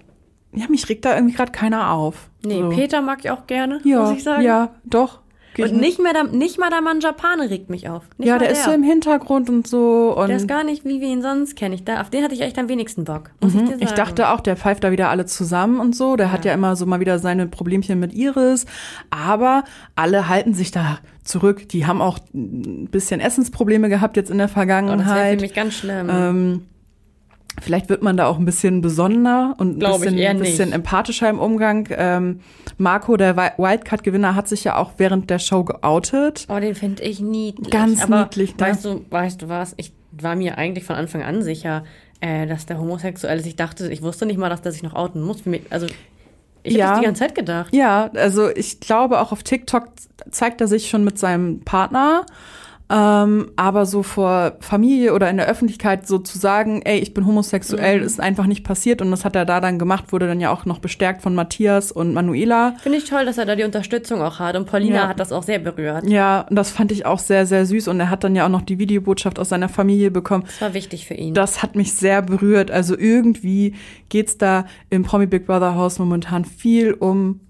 [0.53, 2.29] ja, mich regt da irgendwie gerade keiner auf.
[2.45, 2.69] Nee, so.
[2.71, 4.43] Peter mag ich auch gerne, ja, muss ich sagen.
[4.43, 5.21] Ja, doch.
[5.59, 8.05] Und nicht, mehr der, nicht mal der Mann Japane regt mich auf.
[8.17, 10.15] Nicht ja, mal der ist so im Hintergrund und so.
[10.17, 11.75] Und Der ist gar nicht, wie wir ihn sonst kennen.
[11.75, 13.79] Ich, da, auf den hatte ich echt am wenigsten Bock, muss ich dir sagen.
[13.79, 13.83] Mhm.
[13.83, 16.17] Ich dachte auch, der pfeift da wieder alle zusammen und so.
[16.17, 18.65] Der hat ja immer so mal wieder seine Problemchen mit Iris.
[19.11, 19.65] Aber
[19.97, 21.69] alle halten sich da zurück.
[21.69, 25.41] Die haben auch ein bisschen Essensprobleme gehabt jetzt in der Oh, das wäre Vergangenheit.
[25.41, 26.09] für mich ganz schlimm.
[26.11, 26.67] ähm,
[27.61, 30.73] vielleicht wird man da auch ein bisschen besonnener und ein Glaub ich bisschen, ein bisschen
[30.73, 31.89] empathischer im Umgang.
[31.91, 32.41] Ähm,
[32.79, 36.47] Marco, der Wi- Wildcard-Gewinner, hat sich ja auch während der Show geoutet.
[36.49, 37.71] Oh, den finde ich niedlich.
[37.71, 38.67] Ganz Aber niedlich, ne?
[38.67, 39.75] Weißt du, weißt du was?
[39.77, 41.85] Ich war mir eigentlich von Anfang an sicher,
[42.21, 43.47] äh, dass der homosexuell ist.
[43.47, 45.43] Ich dachte, ich wusste nicht mal, dass der sich noch outen muss.
[45.71, 45.87] Also,
[46.63, 46.85] ich Ja.
[46.87, 47.75] habe das die ganze Zeit gedacht.
[47.75, 49.89] Ja, also ich glaube, auch auf TikTok
[50.31, 52.27] zeigt er sich schon mit seinem Partner.
[52.93, 57.25] Ähm, aber so vor Familie oder in der Öffentlichkeit so zu sagen, ey, ich bin
[57.25, 59.01] homosexuell, ist einfach nicht passiert.
[59.01, 61.93] Und das hat er da dann gemacht, wurde dann ja auch noch bestärkt von Matthias
[61.93, 62.75] und Manuela.
[62.83, 64.57] Finde ich toll, dass er da die Unterstützung auch hat.
[64.57, 65.09] Und Paulina Ja.
[65.09, 66.09] hat das auch sehr berührt.
[66.09, 67.87] Ja, und das fand ich auch sehr, sehr süß.
[67.87, 70.43] Und er hat dann ja auch noch die Videobotschaft aus seiner Familie bekommen.
[70.47, 71.33] Das war wichtig für ihn.
[71.35, 72.73] Das hat mich sehr berührt.
[72.73, 73.75] Also irgendwie
[74.09, 77.41] geht's da im Promi Big Brother Haus momentan viel um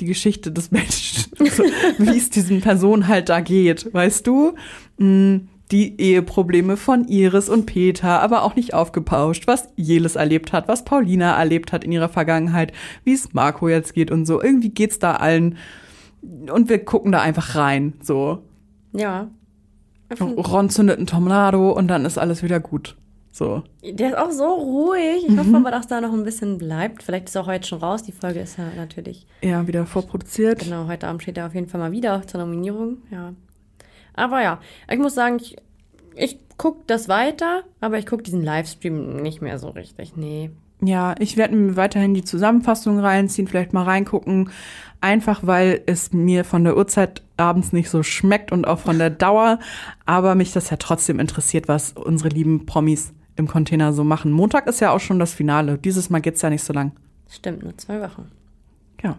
[0.00, 1.62] die Geschichte des Menschen, also,
[1.98, 4.54] wie es diesen Personen halt da geht, weißt du?
[4.98, 10.68] Mm, Die Eheprobleme von Iris und Peter, aber auch nicht aufgepauscht, was Jelis erlebt hat,
[10.68, 12.72] was Paulina erlebt hat in ihrer Vergangenheit,
[13.04, 14.42] wie es Marco jetzt geht und so.
[14.42, 15.56] Irgendwie geht's da allen
[16.22, 18.42] und wir gucken da einfach rein, so.
[18.92, 19.28] ja.
[20.20, 22.96] Ron zündet einen Tornado und dann ist alles wieder gut.
[23.36, 23.64] So.
[23.82, 25.24] Der ist auch so ruhig.
[25.26, 25.38] Ich Mhm.
[25.40, 27.02] hoffe aber, dass da noch ein bisschen bleibt.
[27.02, 28.04] Vielleicht ist er auch heute schon raus.
[28.04, 30.60] Die Folge ist ja natürlich Ja, wieder vorproduziert.
[30.60, 33.32] Genau, heute Abend steht er auf jeden Fall mal wieder zur Nominierung, ja.
[34.14, 35.56] Aber ja, ich muss sagen, ich,
[36.14, 40.16] ich gucke das weiter, aber ich gucke diesen Livestream nicht mehr so richtig.
[40.16, 40.50] Nee.
[40.80, 44.50] Ja, ich werde mir weiterhin die Zusammenfassung reinziehen, vielleicht mal reingucken.
[45.00, 49.10] Einfach weil es mir von der Uhrzeit abends nicht so schmeckt und auch von der
[49.10, 49.58] Dauer.
[50.06, 54.32] Aber mich das ja trotzdem interessiert, was unsere lieben Promis im Container so machen.
[54.32, 55.78] Montag ist ja auch schon das Finale.
[55.78, 56.92] Dieses Mal geht's ja nicht so lang.
[57.30, 58.30] Stimmt, nur zwei Wochen.
[59.02, 59.18] Ja.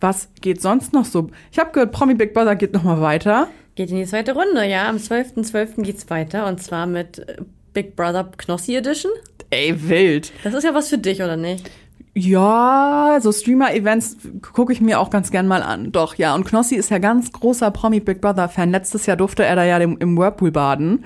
[0.00, 1.30] Was geht sonst noch so?
[1.50, 3.48] Ich habe gehört, Promi Big Brother geht noch mal weiter.
[3.74, 4.88] Geht in die zweite Runde, ja.
[4.88, 5.82] Am 12.12.
[5.82, 7.36] geht's weiter und zwar mit äh,
[7.72, 9.10] Big Brother Knossi Edition.
[9.50, 10.32] Ey, wild.
[10.42, 11.70] Das ist ja was für dich, oder nicht?
[12.16, 15.90] Ja, so Streamer-Events gucke ich mir auch ganz gern mal an.
[15.90, 16.34] Doch, ja.
[16.34, 18.70] Und Knossi ist ja ganz großer Promi Big Brother-Fan.
[18.70, 21.04] Letztes Jahr durfte er da ja im, im Whirlpool baden.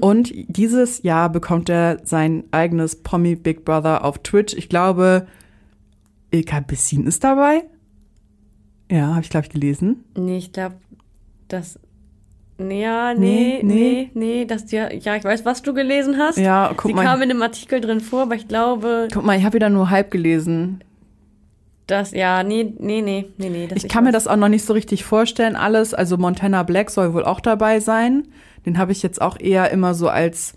[0.00, 4.54] Und dieses Jahr bekommt er sein eigenes Promi Big Brother auf Twitch.
[4.54, 5.26] Ich glaube,
[6.30, 7.64] Ilka Bessin ist dabei.
[8.90, 10.04] Ja, habe ich, glaube ich, gelesen.
[10.16, 10.76] Nee, ich glaube,
[11.48, 11.80] das.
[12.58, 14.10] Ja, nee, Nee, nee, nee.
[14.14, 16.38] nee, das ja, ja, ich weiß, was du gelesen hast.
[16.38, 17.04] Ja, guck Sie mal.
[17.04, 19.90] kam in dem Artikel drin vor, aber ich glaube, Guck mal, ich habe wieder nur
[19.90, 20.82] halb gelesen.
[21.86, 23.66] Das, ja, nee, nee, nee, nee, nee.
[23.66, 25.92] Das Ich kann mir das auch noch nicht so richtig vorstellen, alles.
[25.92, 28.28] Also Montana Black soll wohl auch dabei sein.
[28.64, 30.54] Den habe ich jetzt auch eher immer so als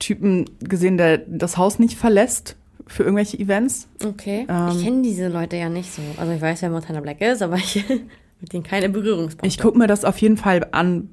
[0.00, 2.56] Typen gesehen, der das Haus nicht verlässt
[2.88, 3.86] für irgendwelche Events.
[4.04, 4.46] Okay.
[4.48, 4.68] Ähm.
[4.72, 6.02] ich kenne diese Leute ja nicht so.
[6.16, 7.84] Also ich weiß, wer Montana Black ist, aber ich
[8.40, 9.46] mit denen keine Berührungspunkte.
[9.46, 11.10] Ich gucke mir das auf jeden Fall an.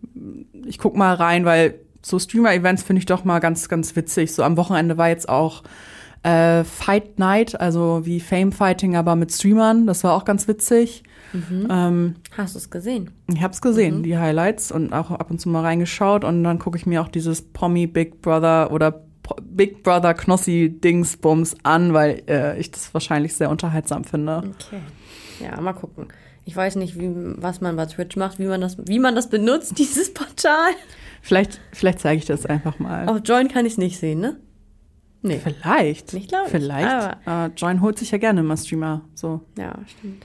[0.65, 4.33] Ich guck mal rein, weil so Streamer-Events finde ich doch mal ganz, ganz witzig.
[4.33, 5.63] So am Wochenende war jetzt auch
[6.23, 9.85] Äh, Fight Night, also wie Fame Fighting, aber mit Streamern.
[9.85, 11.03] Das war auch ganz witzig.
[11.69, 13.11] Ähm, Hast du es gesehen?
[13.27, 16.57] ich habe es gesehen, die Highlights und auch ab und zu mal reingeschaut und dann
[16.57, 19.01] gucke ich mir auch dieses Promi Big Brother oder
[19.43, 24.37] Big Brother Knossi Dingsbums an, weil äh, ich das wahrscheinlich sehr unterhaltsam finde.
[24.37, 24.79] Okay.
[25.43, 26.07] Ja, mal gucken.
[26.45, 29.29] Ich weiß nicht, wie, was man bei Twitch macht, wie man das, wie man das
[29.29, 30.71] benutzt, dieses Portal.
[31.21, 33.09] Vielleicht, vielleicht zeige ich das einfach mal.
[33.09, 34.37] Auf Join kann ich es nicht sehen, ne?
[35.23, 35.39] Nee.
[35.43, 36.13] Vielleicht.
[36.13, 36.27] Ich.
[36.47, 37.17] Vielleicht.
[37.25, 39.01] Äh, Join holt sich ja gerne immer Streamer.
[39.15, 39.41] So.
[39.57, 40.23] Ja, stimmt.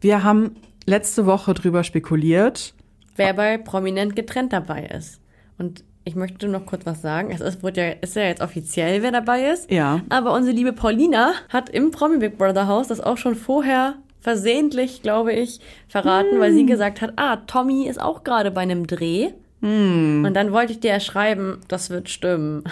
[0.00, 0.54] Wir haben
[0.86, 2.72] letzte Woche drüber spekuliert.
[3.16, 5.20] Wer bei Prominent getrennt dabei ist.
[5.58, 7.30] Und ich möchte noch kurz was sagen.
[7.32, 9.70] Es ist, wird ja, ist ja jetzt offiziell, wer dabei ist.
[9.70, 10.02] Ja.
[10.08, 15.02] Aber unsere liebe Paulina hat im Promi Big Brother Haus das auch schon vorher versehentlich,
[15.02, 19.30] glaube ich, verraten, weil sie gesagt hat, ah, Tommy ist auch gerade bei einem Dreh.
[19.62, 22.64] Und dann wollte ich dir ja schreiben, das wird stimmen.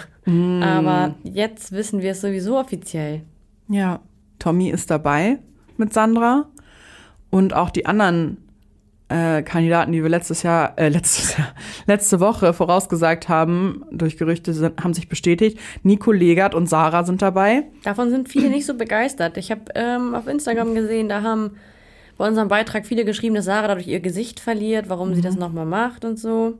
[0.63, 3.21] Aber jetzt wissen wir es sowieso offiziell.
[3.67, 3.99] Ja.
[4.39, 5.39] Tommy ist dabei
[5.77, 6.47] mit Sandra.
[7.29, 8.37] Und auch die anderen
[9.09, 11.47] äh, Kandidaten, die wir letztes Jahr, äh, letztes Jahr,
[11.87, 15.59] letzte Woche vorausgesagt haben, durch Gerüchte sind, haben sich bestätigt.
[15.83, 17.63] Nico Legert und Sarah sind dabei.
[17.83, 19.37] Davon sind viele nicht so begeistert.
[19.37, 21.51] Ich habe ähm, auf Instagram gesehen, da haben
[22.17, 25.65] bei unserem Beitrag viele geschrieben, dass Sarah dadurch ihr Gesicht verliert, warum sie das nochmal
[25.65, 26.53] macht und so.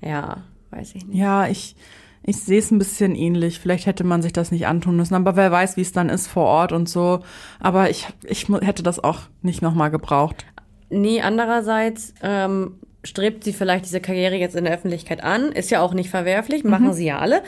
[0.00, 1.18] Ja, weiß ich nicht.
[1.18, 1.76] Ja, ich,
[2.22, 3.58] ich sehe es ein bisschen ähnlich.
[3.58, 6.26] Vielleicht hätte man sich das nicht antun müssen, aber wer weiß, wie es dann ist
[6.26, 7.20] vor Ort und so.
[7.60, 10.46] Aber ich, ich hätte das auch nicht nochmal gebraucht.
[10.90, 15.52] Nee, andererseits ähm, strebt sie vielleicht diese Karriere jetzt in der Öffentlichkeit an.
[15.52, 17.42] Ist ja auch nicht verwerflich, machen sie ja alle.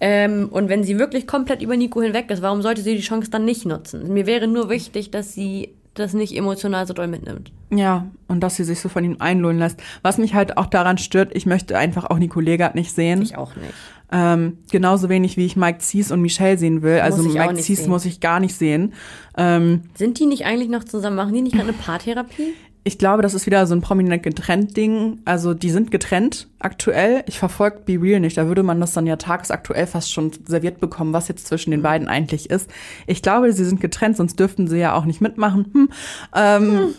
[0.00, 3.30] Ähm, und wenn sie wirklich komplett über Nico hinweg ist, warum sollte sie die Chance
[3.30, 4.12] dann nicht nutzen?
[4.12, 7.52] Mir wäre nur wichtig, dass sie das nicht emotional so doll mitnimmt.
[7.70, 9.80] Ja, und dass sie sich so von ihm einlullen lässt.
[10.02, 13.22] Was mich halt auch daran stört, ich möchte einfach auch Nico Legert nicht sehen.
[13.22, 13.72] Ich auch nicht.
[14.12, 17.00] Ähm, genauso wenig wie ich Mike Zies und Michelle sehen will.
[17.00, 17.88] Also Mike Zies sehen.
[17.88, 18.92] muss ich gar nicht sehen.
[19.36, 21.16] Ähm, Sind die nicht eigentlich noch zusammen?
[21.16, 22.54] Machen die nicht gerade eine Paartherapie?
[22.84, 25.20] Ich glaube, das ist wieder so ein prominent getrennt Ding.
[25.24, 27.24] Also die sind getrennt aktuell.
[27.26, 28.36] Ich verfolge Be Real nicht.
[28.36, 31.82] Da würde man das dann ja tagesaktuell fast schon serviert bekommen, was jetzt zwischen den
[31.82, 32.70] beiden eigentlich ist.
[33.06, 35.70] Ich glaube, sie sind getrennt, sonst dürften sie ja auch nicht mitmachen.
[35.72, 35.88] Hm.
[36.34, 36.94] Ähm,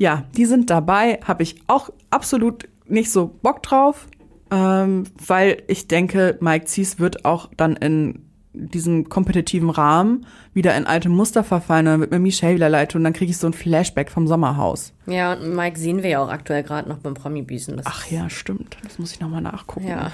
[0.00, 1.20] Ja, die sind dabei.
[1.22, 4.08] Habe ich auch absolut nicht so Bock drauf,
[4.50, 10.86] ähm, weil ich denke, Mike Zies wird auch dann in diesem kompetitiven Rahmen wieder in
[10.86, 11.86] alte Muster verfallen.
[11.86, 14.92] Dann wird mir Michelle wieder leid und dann kriege ich so ein Flashback vom Sommerhaus.
[15.06, 17.80] Ja, und Mike sehen wir ja auch aktuell gerade noch beim Promi-Büßen.
[17.84, 18.76] Ach ja, stimmt.
[18.82, 19.86] Das muss ich nochmal nachgucken.
[19.86, 20.12] Ja,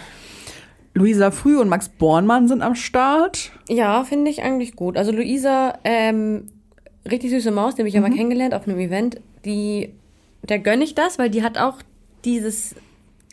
[0.97, 3.53] Luisa Früh und Max Bornmann sind am Start.
[3.69, 4.97] ja finde ich eigentlich gut.
[4.97, 6.47] Also Luisa, ähm,
[7.11, 9.21] richtig süße Maus, die habe ich ja mal kennengelernt auf einem Event.
[9.45, 9.93] Die,
[10.43, 11.83] der gönne ich das, weil die hat auch
[12.25, 12.75] dieses,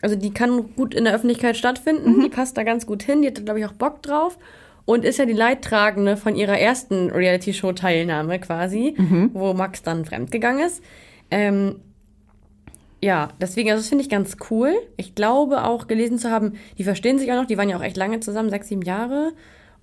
[0.02, 2.22] also die kann gut in der Öffentlichkeit stattfinden.
[2.22, 3.22] Die passt da ganz gut hin.
[3.22, 4.38] Die hat, glaube ich, auch Bock drauf.
[4.86, 8.96] Und ist ja die Leidtragende von ihrer ersten Reality-Show-Teilnahme quasi,
[9.34, 10.84] wo Max dann fremdgegangen ist.
[11.32, 11.76] Ähm,
[13.02, 14.74] ja, deswegen, also das finde ich ganz cool.
[14.98, 17.84] Ich glaube auch gelesen zu haben, die verstehen sich auch noch, die waren ja auch
[17.84, 19.32] echt lange zusammen, sechs, sieben Jahre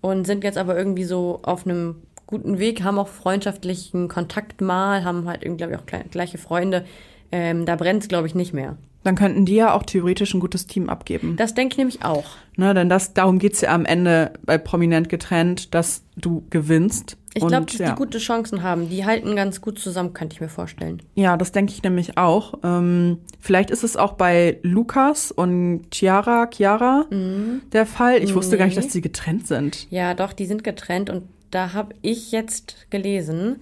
[0.01, 5.05] und sind jetzt aber irgendwie so auf einem guten Weg, haben auch freundschaftlichen Kontakt mal,
[5.05, 6.85] haben halt irgendwie, glaube ich, auch gleich- gleiche Freunde.
[7.33, 8.77] Ähm, da brennt es, glaube ich, nicht mehr.
[9.03, 11.37] Dann könnten die ja auch theoretisch ein gutes Team abgeben.
[11.37, 12.25] Das denke ich nämlich auch.
[12.57, 17.17] Ne, denn das, darum geht's ja am Ende bei Prominent getrennt, dass du gewinnst.
[17.33, 17.91] Ich glaube, dass ja.
[17.91, 18.91] die gute Chancen haben.
[18.91, 21.01] Die halten ganz gut zusammen, könnte ich mir vorstellen.
[21.15, 22.55] Ja, das denke ich nämlich auch.
[22.65, 28.23] Ähm, vielleicht ist es auch bei Lukas und Chiara, Chiara der Fall.
[28.23, 28.83] Ich wusste gar nicht, Nee.
[28.83, 29.87] dass die getrennt sind.
[29.91, 33.61] Ja, doch, die sind getrennt und da habe ich jetzt gelesen,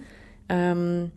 [0.49, 1.11] ähm,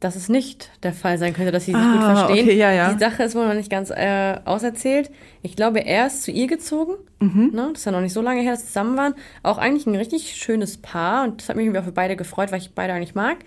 [0.00, 2.46] dass es nicht der Fall sein könnte, dass sie sich Ah, gut verstehen.
[2.46, 2.92] okay, ja, ja.
[2.92, 5.10] Die Sache ist wohl noch nicht ganz äh, auserzählt.
[5.42, 6.94] Ich glaube, er ist zu ihr gezogen.
[7.20, 7.50] Mhm.
[7.54, 7.68] Ne?
[7.72, 9.14] Das ist ja noch nicht so lange her, dass sie zusammen waren.
[9.42, 12.50] Auch eigentlich ein richtig schönes Paar und das hat mich irgendwie auch für beide gefreut,
[12.50, 13.38] weil ich beide eigentlich mag.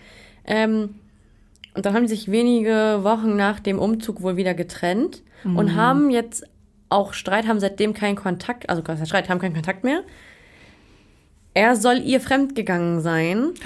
[0.46, 0.96] Ähm,
[1.76, 5.58] und dann haben die sich wenige Wochen nach dem Umzug wohl wieder getrennt Mhm.
[5.58, 6.46] und haben jetzt
[6.90, 10.04] auch Streit, haben seitdem keinen Kontakt, also Streit, haben keinen Kontakt mehr.
[11.56, 13.50] Er soll ihr fremdgegangen sein.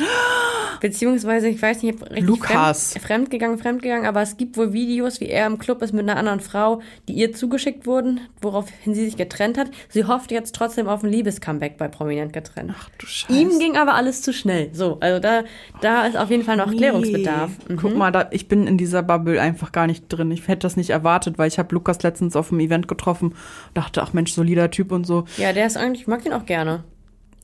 [0.79, 2.93] Beziehungsweise, ich weiß nicht, ob richtig Lukas.
[2.93, 6.17] Fremd, fremdgegangen, fremdgegangen, aber es gibt wohl Videos, wie er im Club ist mit einer
[6.17, 9.69] anderen Frau, die ihr zugeschickt wurden, woraufhin sie sich getrennt hat.
[9.89, 12.73] Sie hofft jetzt trotzdem auf ein Liebescomeback bei Prominent getrennt.
[12.77, 13.39] Ach du Scheiße.
[13.39, 14.69] Ihm ging aber alles zu schnell.
[14.73, 15.43] So, also da,
[15.81, 17.51] da ist auf jeden Fall noch Klärungsbedarf.
[17.67, 17.77] Mhm.
[17.77, 20.31] Guck mal, da, ich bin in dieser Bubble einfach gar nicht drin.
[20.31, 23.37] Ich hätte das nicht erwartet, weil ich habe Lukas letztens auf einem Event getroffen und
[23.77, 25.25] dachte, ach Mensch, solider Typ und so.
[25.37, 26.83] Ja, der ist eigentlich, ich mag ihn auch gerne.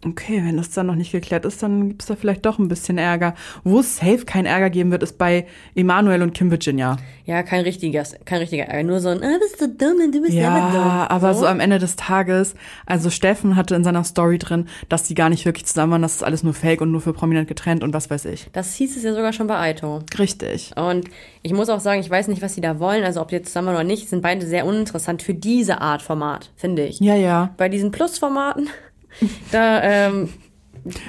[0.05, 2.67] Okay, wenn das dann noch nicht geklärt ist, dann gibt es da vielleicht doch ein
[2.67, 3.35] bisschen Ärger.
[3.63, 5.45] Wo es safe kein Ärger geben wird, ist bei
[5.75, 6.97] Emanuel und Kim Virginia.
[7.25, 8.83] Ja, kein richtiger, kein richtiger Ärger.
[8.83, 10.81] Nur so ein, ah, bist du dumm und du bist selber dumm.
[10.81, 11.45] Ja, aber so?
[11.45, 15.45] am Ende des Tages, also Steffen hatte in seiner Story drin, dass die gar nicht
[15.45, 18.09] wirklich zusammen waren, das ist alles nur Fake und nur für prominent getrennt und was
[18.09, 18.47] weiß ich.
[18.51, 20.01] Das hieß es ja sogar schon bei Aito.
[20.19, 20.71] Richtig.
[20.75, 21.05] Und
[21.41, 23.47] ich muss auch sagen, ich weiß nicht, was sie da wollen, also ob die jetzt
[23.47, 26.99] zusammen oder nicht, sind beide sehr uninteressant für diese Art Format, finde ich.
[26.99, 27.53] Ja, ja.
[27.57, 28.69] Bei diesen Plus-Formaten,
[29.51, 30.29] da, ähm,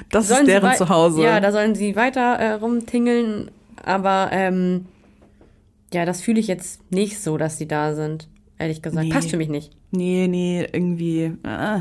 [0.09, 1.21] Das ist deren wei- Zuhause.
[1.23, 3.51] Ja, da sollen sie weiter äh, rumtingeln,
[3.83, 4.85] aber ähm,
[5.93, 8.27] ja, das fühle ich jetzt nicht so, dass sie da sind.
[8.57, 9.05] Ehrlich gesagt.
[9.05, 9.11] Nee.
[9.13, 9.71] Passt für mich nicht.
[9.91, 11.33] Nee, nee, irgendwie.
[11.43, 11.79] Äh,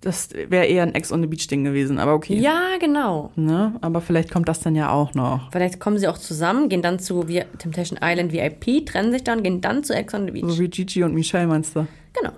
[0.00, 2.34] das wäre eher ein Ex on the Beach Ding gewesen, aber okay.
[2.36, 3.30] Ja, genau.
[3.36, 3.74] Ne?
[3.82, 5.52] Aber vielleicht kommt das dann ja auch noch.
[5.52, 9.42] Vielleicht kommen sie auch zusammen, gehen dann zu Vi- Temptation Island VIP, trennen sich dann,
[9.44, 10.44] gehen dann zu Ex on the Beach.
[10.46, 11.86] So wie Gigi und Michelle meinst du?
[12.14, 12.32] Genau.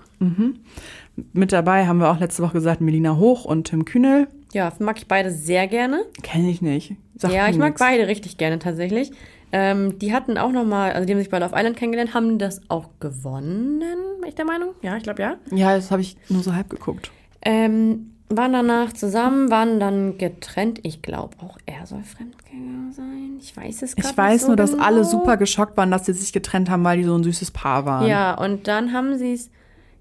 [1.33, 4.27] Mit dabei haben wir auch letzte Woche gesagt, Melina Hoch und Tim Kühnel.
[4.53, 6.05] Ja, mag ich beide sehr gerne.
[6.23, 6.95] Kenne ich nicht.
[7.15, 7.79] Sagt ja, ich mag nix.
[7.79, 9.11] beide richtig gerne tatsächlich.
[9.51, 12.37] Ähm, die hatten auch noch mal, also die haben sich bei Love Island kennengelernt, haben
[12.39, 13.79] das auch gewonnen,
[14.19, 14.69] bin ich der Meinung?
[14.81, 15.37] Ja, ich glaube ja.
[15.51, 17.11] Ja, das habe ich nur so halb geguckt.
[17.41, 20.79] Ähm, waren danach zusammen, waren dann getrennt.
[20.83, 23.37] Ich glaube auch er soll Fremdgänger sein.
[23.39, 24.83] Ich weiß es gerade Ich weiß so nur, dass genau.
[24.83, 27.85] alle super geschockt waren, dass sie sich getrennt haben, weil die so ein süßes Paar
[27.85, 28.07] waren.
[28.07, 29.51] Ja, und dann haben sie es,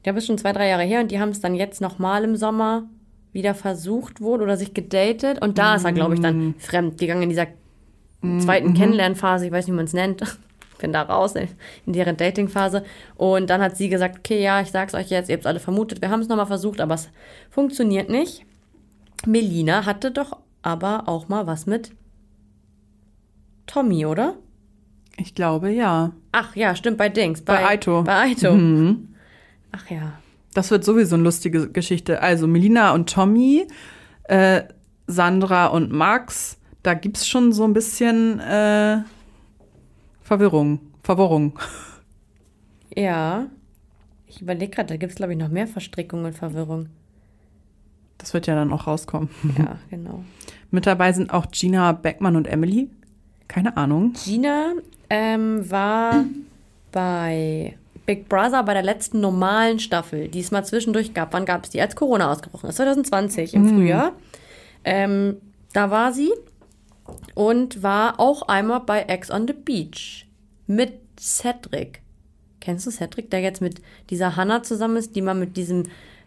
[0.04, 2.36] glaube, ist schon zwei, drei Jahre her, und die haben es dann jetzt nochmal im
[2.36, 2.84] Sommer
[3.32, 5.42] wieder versucht wohl oder sich gedatet.
[5.42, 7.48] Und da ist er, glaube ich, dann fremd gegangen in dieser
[8.38, 8.74] zweiten mhm.
[8.74, 10.22] Kennenlernphase, ich weiß nicht, wie man es nennt.
[10.78, 12.84] Bin da raus in deren Datingphase.
[13.16, 16.02] Und dann hat sie gesagt, okay, ja, ich sag's euch jetzt, ihr habt's alle vermutet,
[16.02, 17.10] wir haben es nochmal versucht, aber es
[17.50, 18.44] funktioniert nicht.
[19.26, 21.92] Melina hatte doch aber auch mal was mit
[23.66, 24.34] Tommy, oder?
[25.16, 26.12] Ich glaube, ja.
[26.32, 27.42] Ach ja, stimmt, bei Dings.
[27.42, 28.02] Bei Aito.
[28.02, 28.52] Bei Aito.
[28.52, 29.13] Mhm.
[29.74, 30.12] Ach ja.
[30.52, 32.22] Das wird sowieso eine lustige Geschichte.
[32.22, 33.66] Also Melina und Tommy,
[34.24, 34.62] äh,
[35.06, 38.98] Sandra und Max, da gibt's schon so ein bisschen äh,
[40.22, 40.80] Verwirrung.
[41.02, 41.58] Verwirrung.
[42.96, 43.46] Ja.
[44.28, 46.88] Ich überlege gerade, da gibt es, glaube ich, noch mehr Verstrickungen und Verwirrung.
[48.18, 49.28] Das wird ja dann auch rauskommen.
[49.58, 50.24] Ja, genau.
[50.70, 52.88] Mit dabei sind auch Gina Beckmann und Emily.
[53.48, 54.12] Keine Ahnung.
[54.24, 54.72] Gina
[55.10, 56.24] ähm, war
[56.92, 57.76] bei
[58.06, 61.32] Big Brother bei der letzten normalen Staffel, die es mal zwischendurch gab.
[61.32, 61.80] Wann gab es die?
[61.80, 64.12] Als Corona ausgebrochen ist, 2020 im Frühjahr.
[64.84, 65.38] Ähm,
[65.72, 66.30] da war sie
[67.34, 70.26] und war auch einmal bei Ex on the Beach
[70.66, 72.02] mit Cedric.
[72.60, 75.84] Kennst du Cedric, der jetzt mit dieser Hannah zusammen ist, die mal mit diesem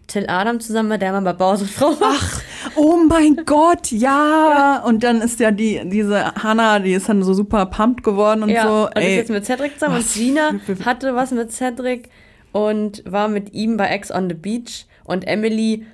[0.07, 2.13] Till Adam zusammen war, der mal bei Bauer und Frau war?
[2.15, 2.41] Ach,
[2.75, 4.81] oh mein Gott, ja.
[4.85, 8.49] Und dann ist ja die, diese Hannah, die ist dann so super pumped geworden und
[8.49, 8.85] ja, so.
[8.87, 9.95] und ist jetzt mit Cedric zusammen.
[9.97, 12.09] Und was Gina für- hatte was mit Cedric
[12.53, 14.85] und war mit ihm bei Ex on the Beach.
[15.03, 15.85] Und Emily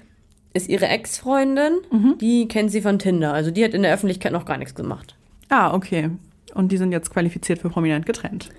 [0.54, 1.74] ist ihre Ex-Freundin.
[1.92, 2.18] Mhm.
[2.20, 3.34] Die kennt sie von Tinder.
[3.34, 5.16] Also die hat in der Öffentlichkeit noch gar nichts gemacht.
[5.50, 6.10] ah, okay.
[6.54, 8.50] Und die sind jetzt qualifiziert für prominent getrennt.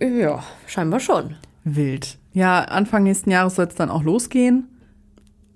[0.00, 1.34] Ja, scheinbar schon.
[1.64, 2.18] Wild.
[2.32, 4.68] Ja, Anfang nächsten Jahres soll es dann auch losgehen.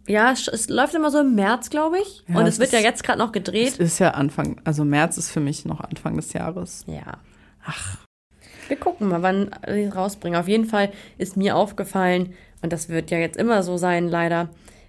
[0.09, 2.23] Ja, es, es läuft immer so im März, glaube ich.
[2.29, 3.77] Ja, und es es wird ja ist- jetzt gerade noch Es gedreht.
[3.79, 6.85] ist ja Anfang, also März ist für mich noch Anfang des Jahres.
[6.89, 7.19] Ja.
[7.65, 7.99] Ach,
[8.69, 10.39] Wir gucken mal, wann sie es rausbringen.
[10.41, 12.33] Auf jeden Fall ist mir aufgefallen,
[12.63, 14.49] und das wird ja jetzt immer so sein, leider,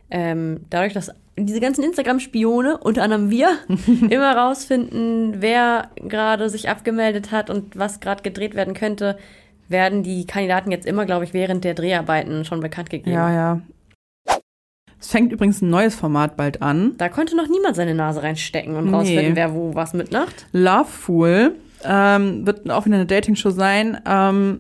[0.10, 3.58] ähm, dadurch, dass diese ganzen Instagram-Spione, unter anderem wir,
[4.10, 9.18] immer rausfinden, wer gerade sich abgemeldet hat und was gerade gedreht werden könnte,
[9.68, 13.12] werden die Kandidaten jetzt immer, glaube ich, während der Dreharbeiten schon bekannt gegeben.
[13.16, 13.62] ja, ja.
[15.02, 16.94] Es fängt übrigens ein neues Format bald an.
[16.98, 18.92] Da konnte noch niemand seine Nase reinstecken und Nee.
[18.96, 20.46] rausfinden, wer wo was mitmacht.
[20.54, 24.00] Love Fool ähm, wird auch wieder eine Dating-Show sein.
[24.06, 24.60] Ähm,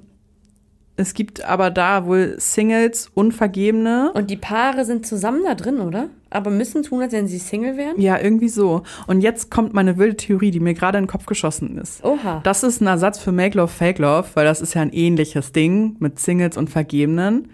[0.97, 4.11] es gibt aber da wohl Singles, Unvergebene.
[4.13, 6.07] Und die Paare sind zusammen da drin, oder?
[6.31, 7.99] Aber müssen tun, als wenn sie Single wären?
[7.99, 8.83] Ja, irgendwie so.
[9.05, 12.03] Und jetzt kommt meine wilde Theorie, die mir gerade in den Kopf geschossen ist.
[12.03, 12.39] Oha.
[12.43, 15.51] Das ist ein Ersatz für Make Love, Fake Love, weil das ist ja ein ähnliches
[15.51, 17.49] Ding mit Singles und Vergebenen.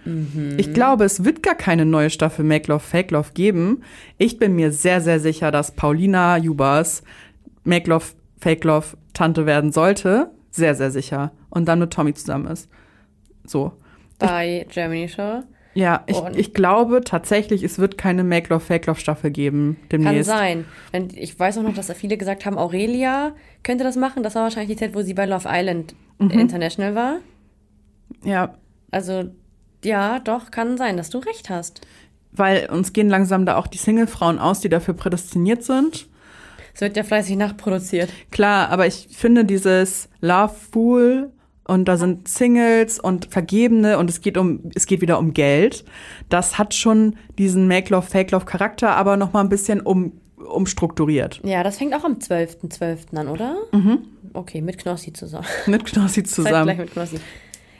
[0.58, 3.82] Ich glaube, es wird gar keine neue Staffel Make Love, Fake Love geben.
[4.20, 7.02] Ich bin mir sehr, sehr sicher, dass Paulina Jubas
[7.64, 8.06] Make Love,
[8.40, 10.30] Fake Love Tante werden sollte.
[10.52, 11.32] Sehr, sehr sicher.
[11.50, 12.70] Und dann mit Tommy zusammen ist.
[13.44, 13.74] So.
[14.20, 15.42] Bei Germany Show.
[15.78, 19.76] Ja, ich, Und- ich glaube tatsächlich, es wird keine Make Love, Fake Love Staffel geben
[19.90, 20.26] Kann demnächst.
[20.28, 20.66] sein.
[20.92, 24.24] Und ich weiß auch noch, dass da viele gesagt haben, Aurelia könnte das machen.
[24.24, 26.32] Das war wahrscheinlich die Zeit, wo sie bei Love Island Mhm.
[26.32, 27.18] International war.
[28.24, 28.56] Ja,
[28.90, 29.26] Also,
[29.84, 31.82] ja, doch, kann sein, dass du recht hast.
[32.32, 36.08] weil uns gehen langsam da auch die Single-Frauen aus, die dafür prädestiniert sind.
[36.74, 38.10] Es wird ja fleißig nachproduziert.
[38.32, 41.32] Klar, aber ich finde dieses Love Fool
[41.68, 45.86] und da sind Singles und Vergebene und es geht um es geht wieder um Geld.
[46.30, 50.14] Das hat schon diesen Make Love Fake Love Charakter, aber noch mal ein bisschen um
[50.38, 51.42] umstrukturiert.
[51.44, 52.70] Ja, das fängt auch am 12.12.
[52.70, 53.18] .12.
[53.18, 53.58] an, oder?
[53.72, 54.00] Mhm.
[54.34, 55.48] Okay, mit Knossi zusammen.
[55.66, 56.66] Mit Knossi zusammen.
[56.66, 57.20] Gleich mit Knossi.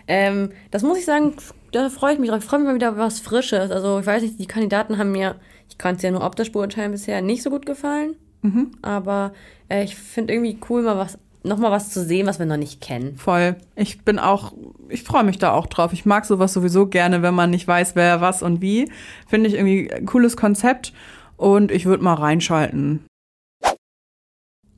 [0.08, 1.36] Ähm, das muss ich sagen,
[1.72, 2.40] da freue ich mich drauf.
[2.40, 3.72] Ich freue mich mal wieder was Frisches.
[3.72, 5.36] Also ich weiß nicht, die Kandidaten haben mir,
[5.70, 8.16] ich kann es ja nur optisch beurteilen bisher, nicht so gut gefallen.
[8.42, 8.72] Mhm.
[8.82, 9.34] Aber
[9.70, 12.58] äh, ich finde irgendwie cool, mal was, noch mal was zu sehen, was wir noch
[12.58, 13.18] nicht kennen.
[13.18, 13.56] Voll.
[13.76, 14.54] Ich bin auch,
[14.90, 15.94] ich freue mich da auch drauf.
[15.94, 18.92] Ich mag sowas sowieso gerne, wenn man nicht weiß, wer was und wie.
[19.28, 20.94] Finde ich irgendwie ein cooles Konzept
[21.38, 23.06] und ich würde mal reinschalten.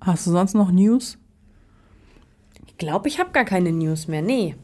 [0.01, 1.17] Hast du sonst noch News?
[2.67, 4.21] Ich glaube, ich habe gar keine News mehr.
[4.21, 4.55] Nee.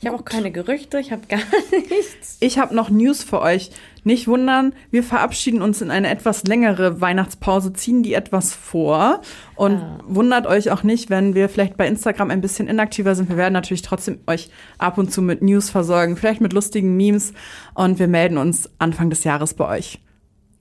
[0.00, 1.40] Ich habe auch keine Gerüchte, ich habe gar
[1.70, 2.36] nichts.
[2.40, 3.70] Ich habe noch News für euch.
[4.04, 9.22] Nicht wundern, wir verabschieden uns in eine etwas längere Weihnachtspause, ziehen die etwas vor.
[9.56, 9.98] Und ah.
[10.06, 13.30] wundert euch auch nicht, wenn wir vielleicht bei Instagram ein bisschen inaktiver sind.
[13.30, 17.32] Wir werden natürlich trotzdem euch ab und zu mit News versorgen, vielleicht mit lustigen Memes.
[17.74, 19.98] Und wir melden uns Anfang des Jahres bei euch.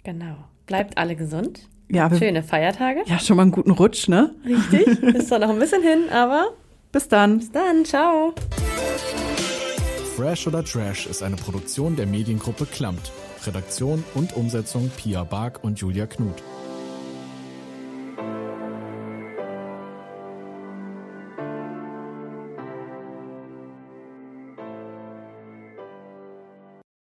[0.03, 0.37] Genau.
[0.65, 1.67] Bleibt alle gesund.
[1.89, 3.01] Ja, Schöne Feiertage.
[3.05, 4.33] Ja, schon mal einen guten Rutsch, ne?
[4.45, 4.87] Richtig.
[5.15, 6.47] Ist zwar noch ein bisschen hin, aber.
[6.95, 7.39] Bis dann.
[7.39, 7.83] Bis dann.
[7.83, 8.33] Ciao.
[10.15, 13.11] Fresh oder Trash ist eine Produktion der Mediengruppe Klammt.
[13.45, 16.41] Redaktion und Umsetzung Pia Bark und Julia Knuth.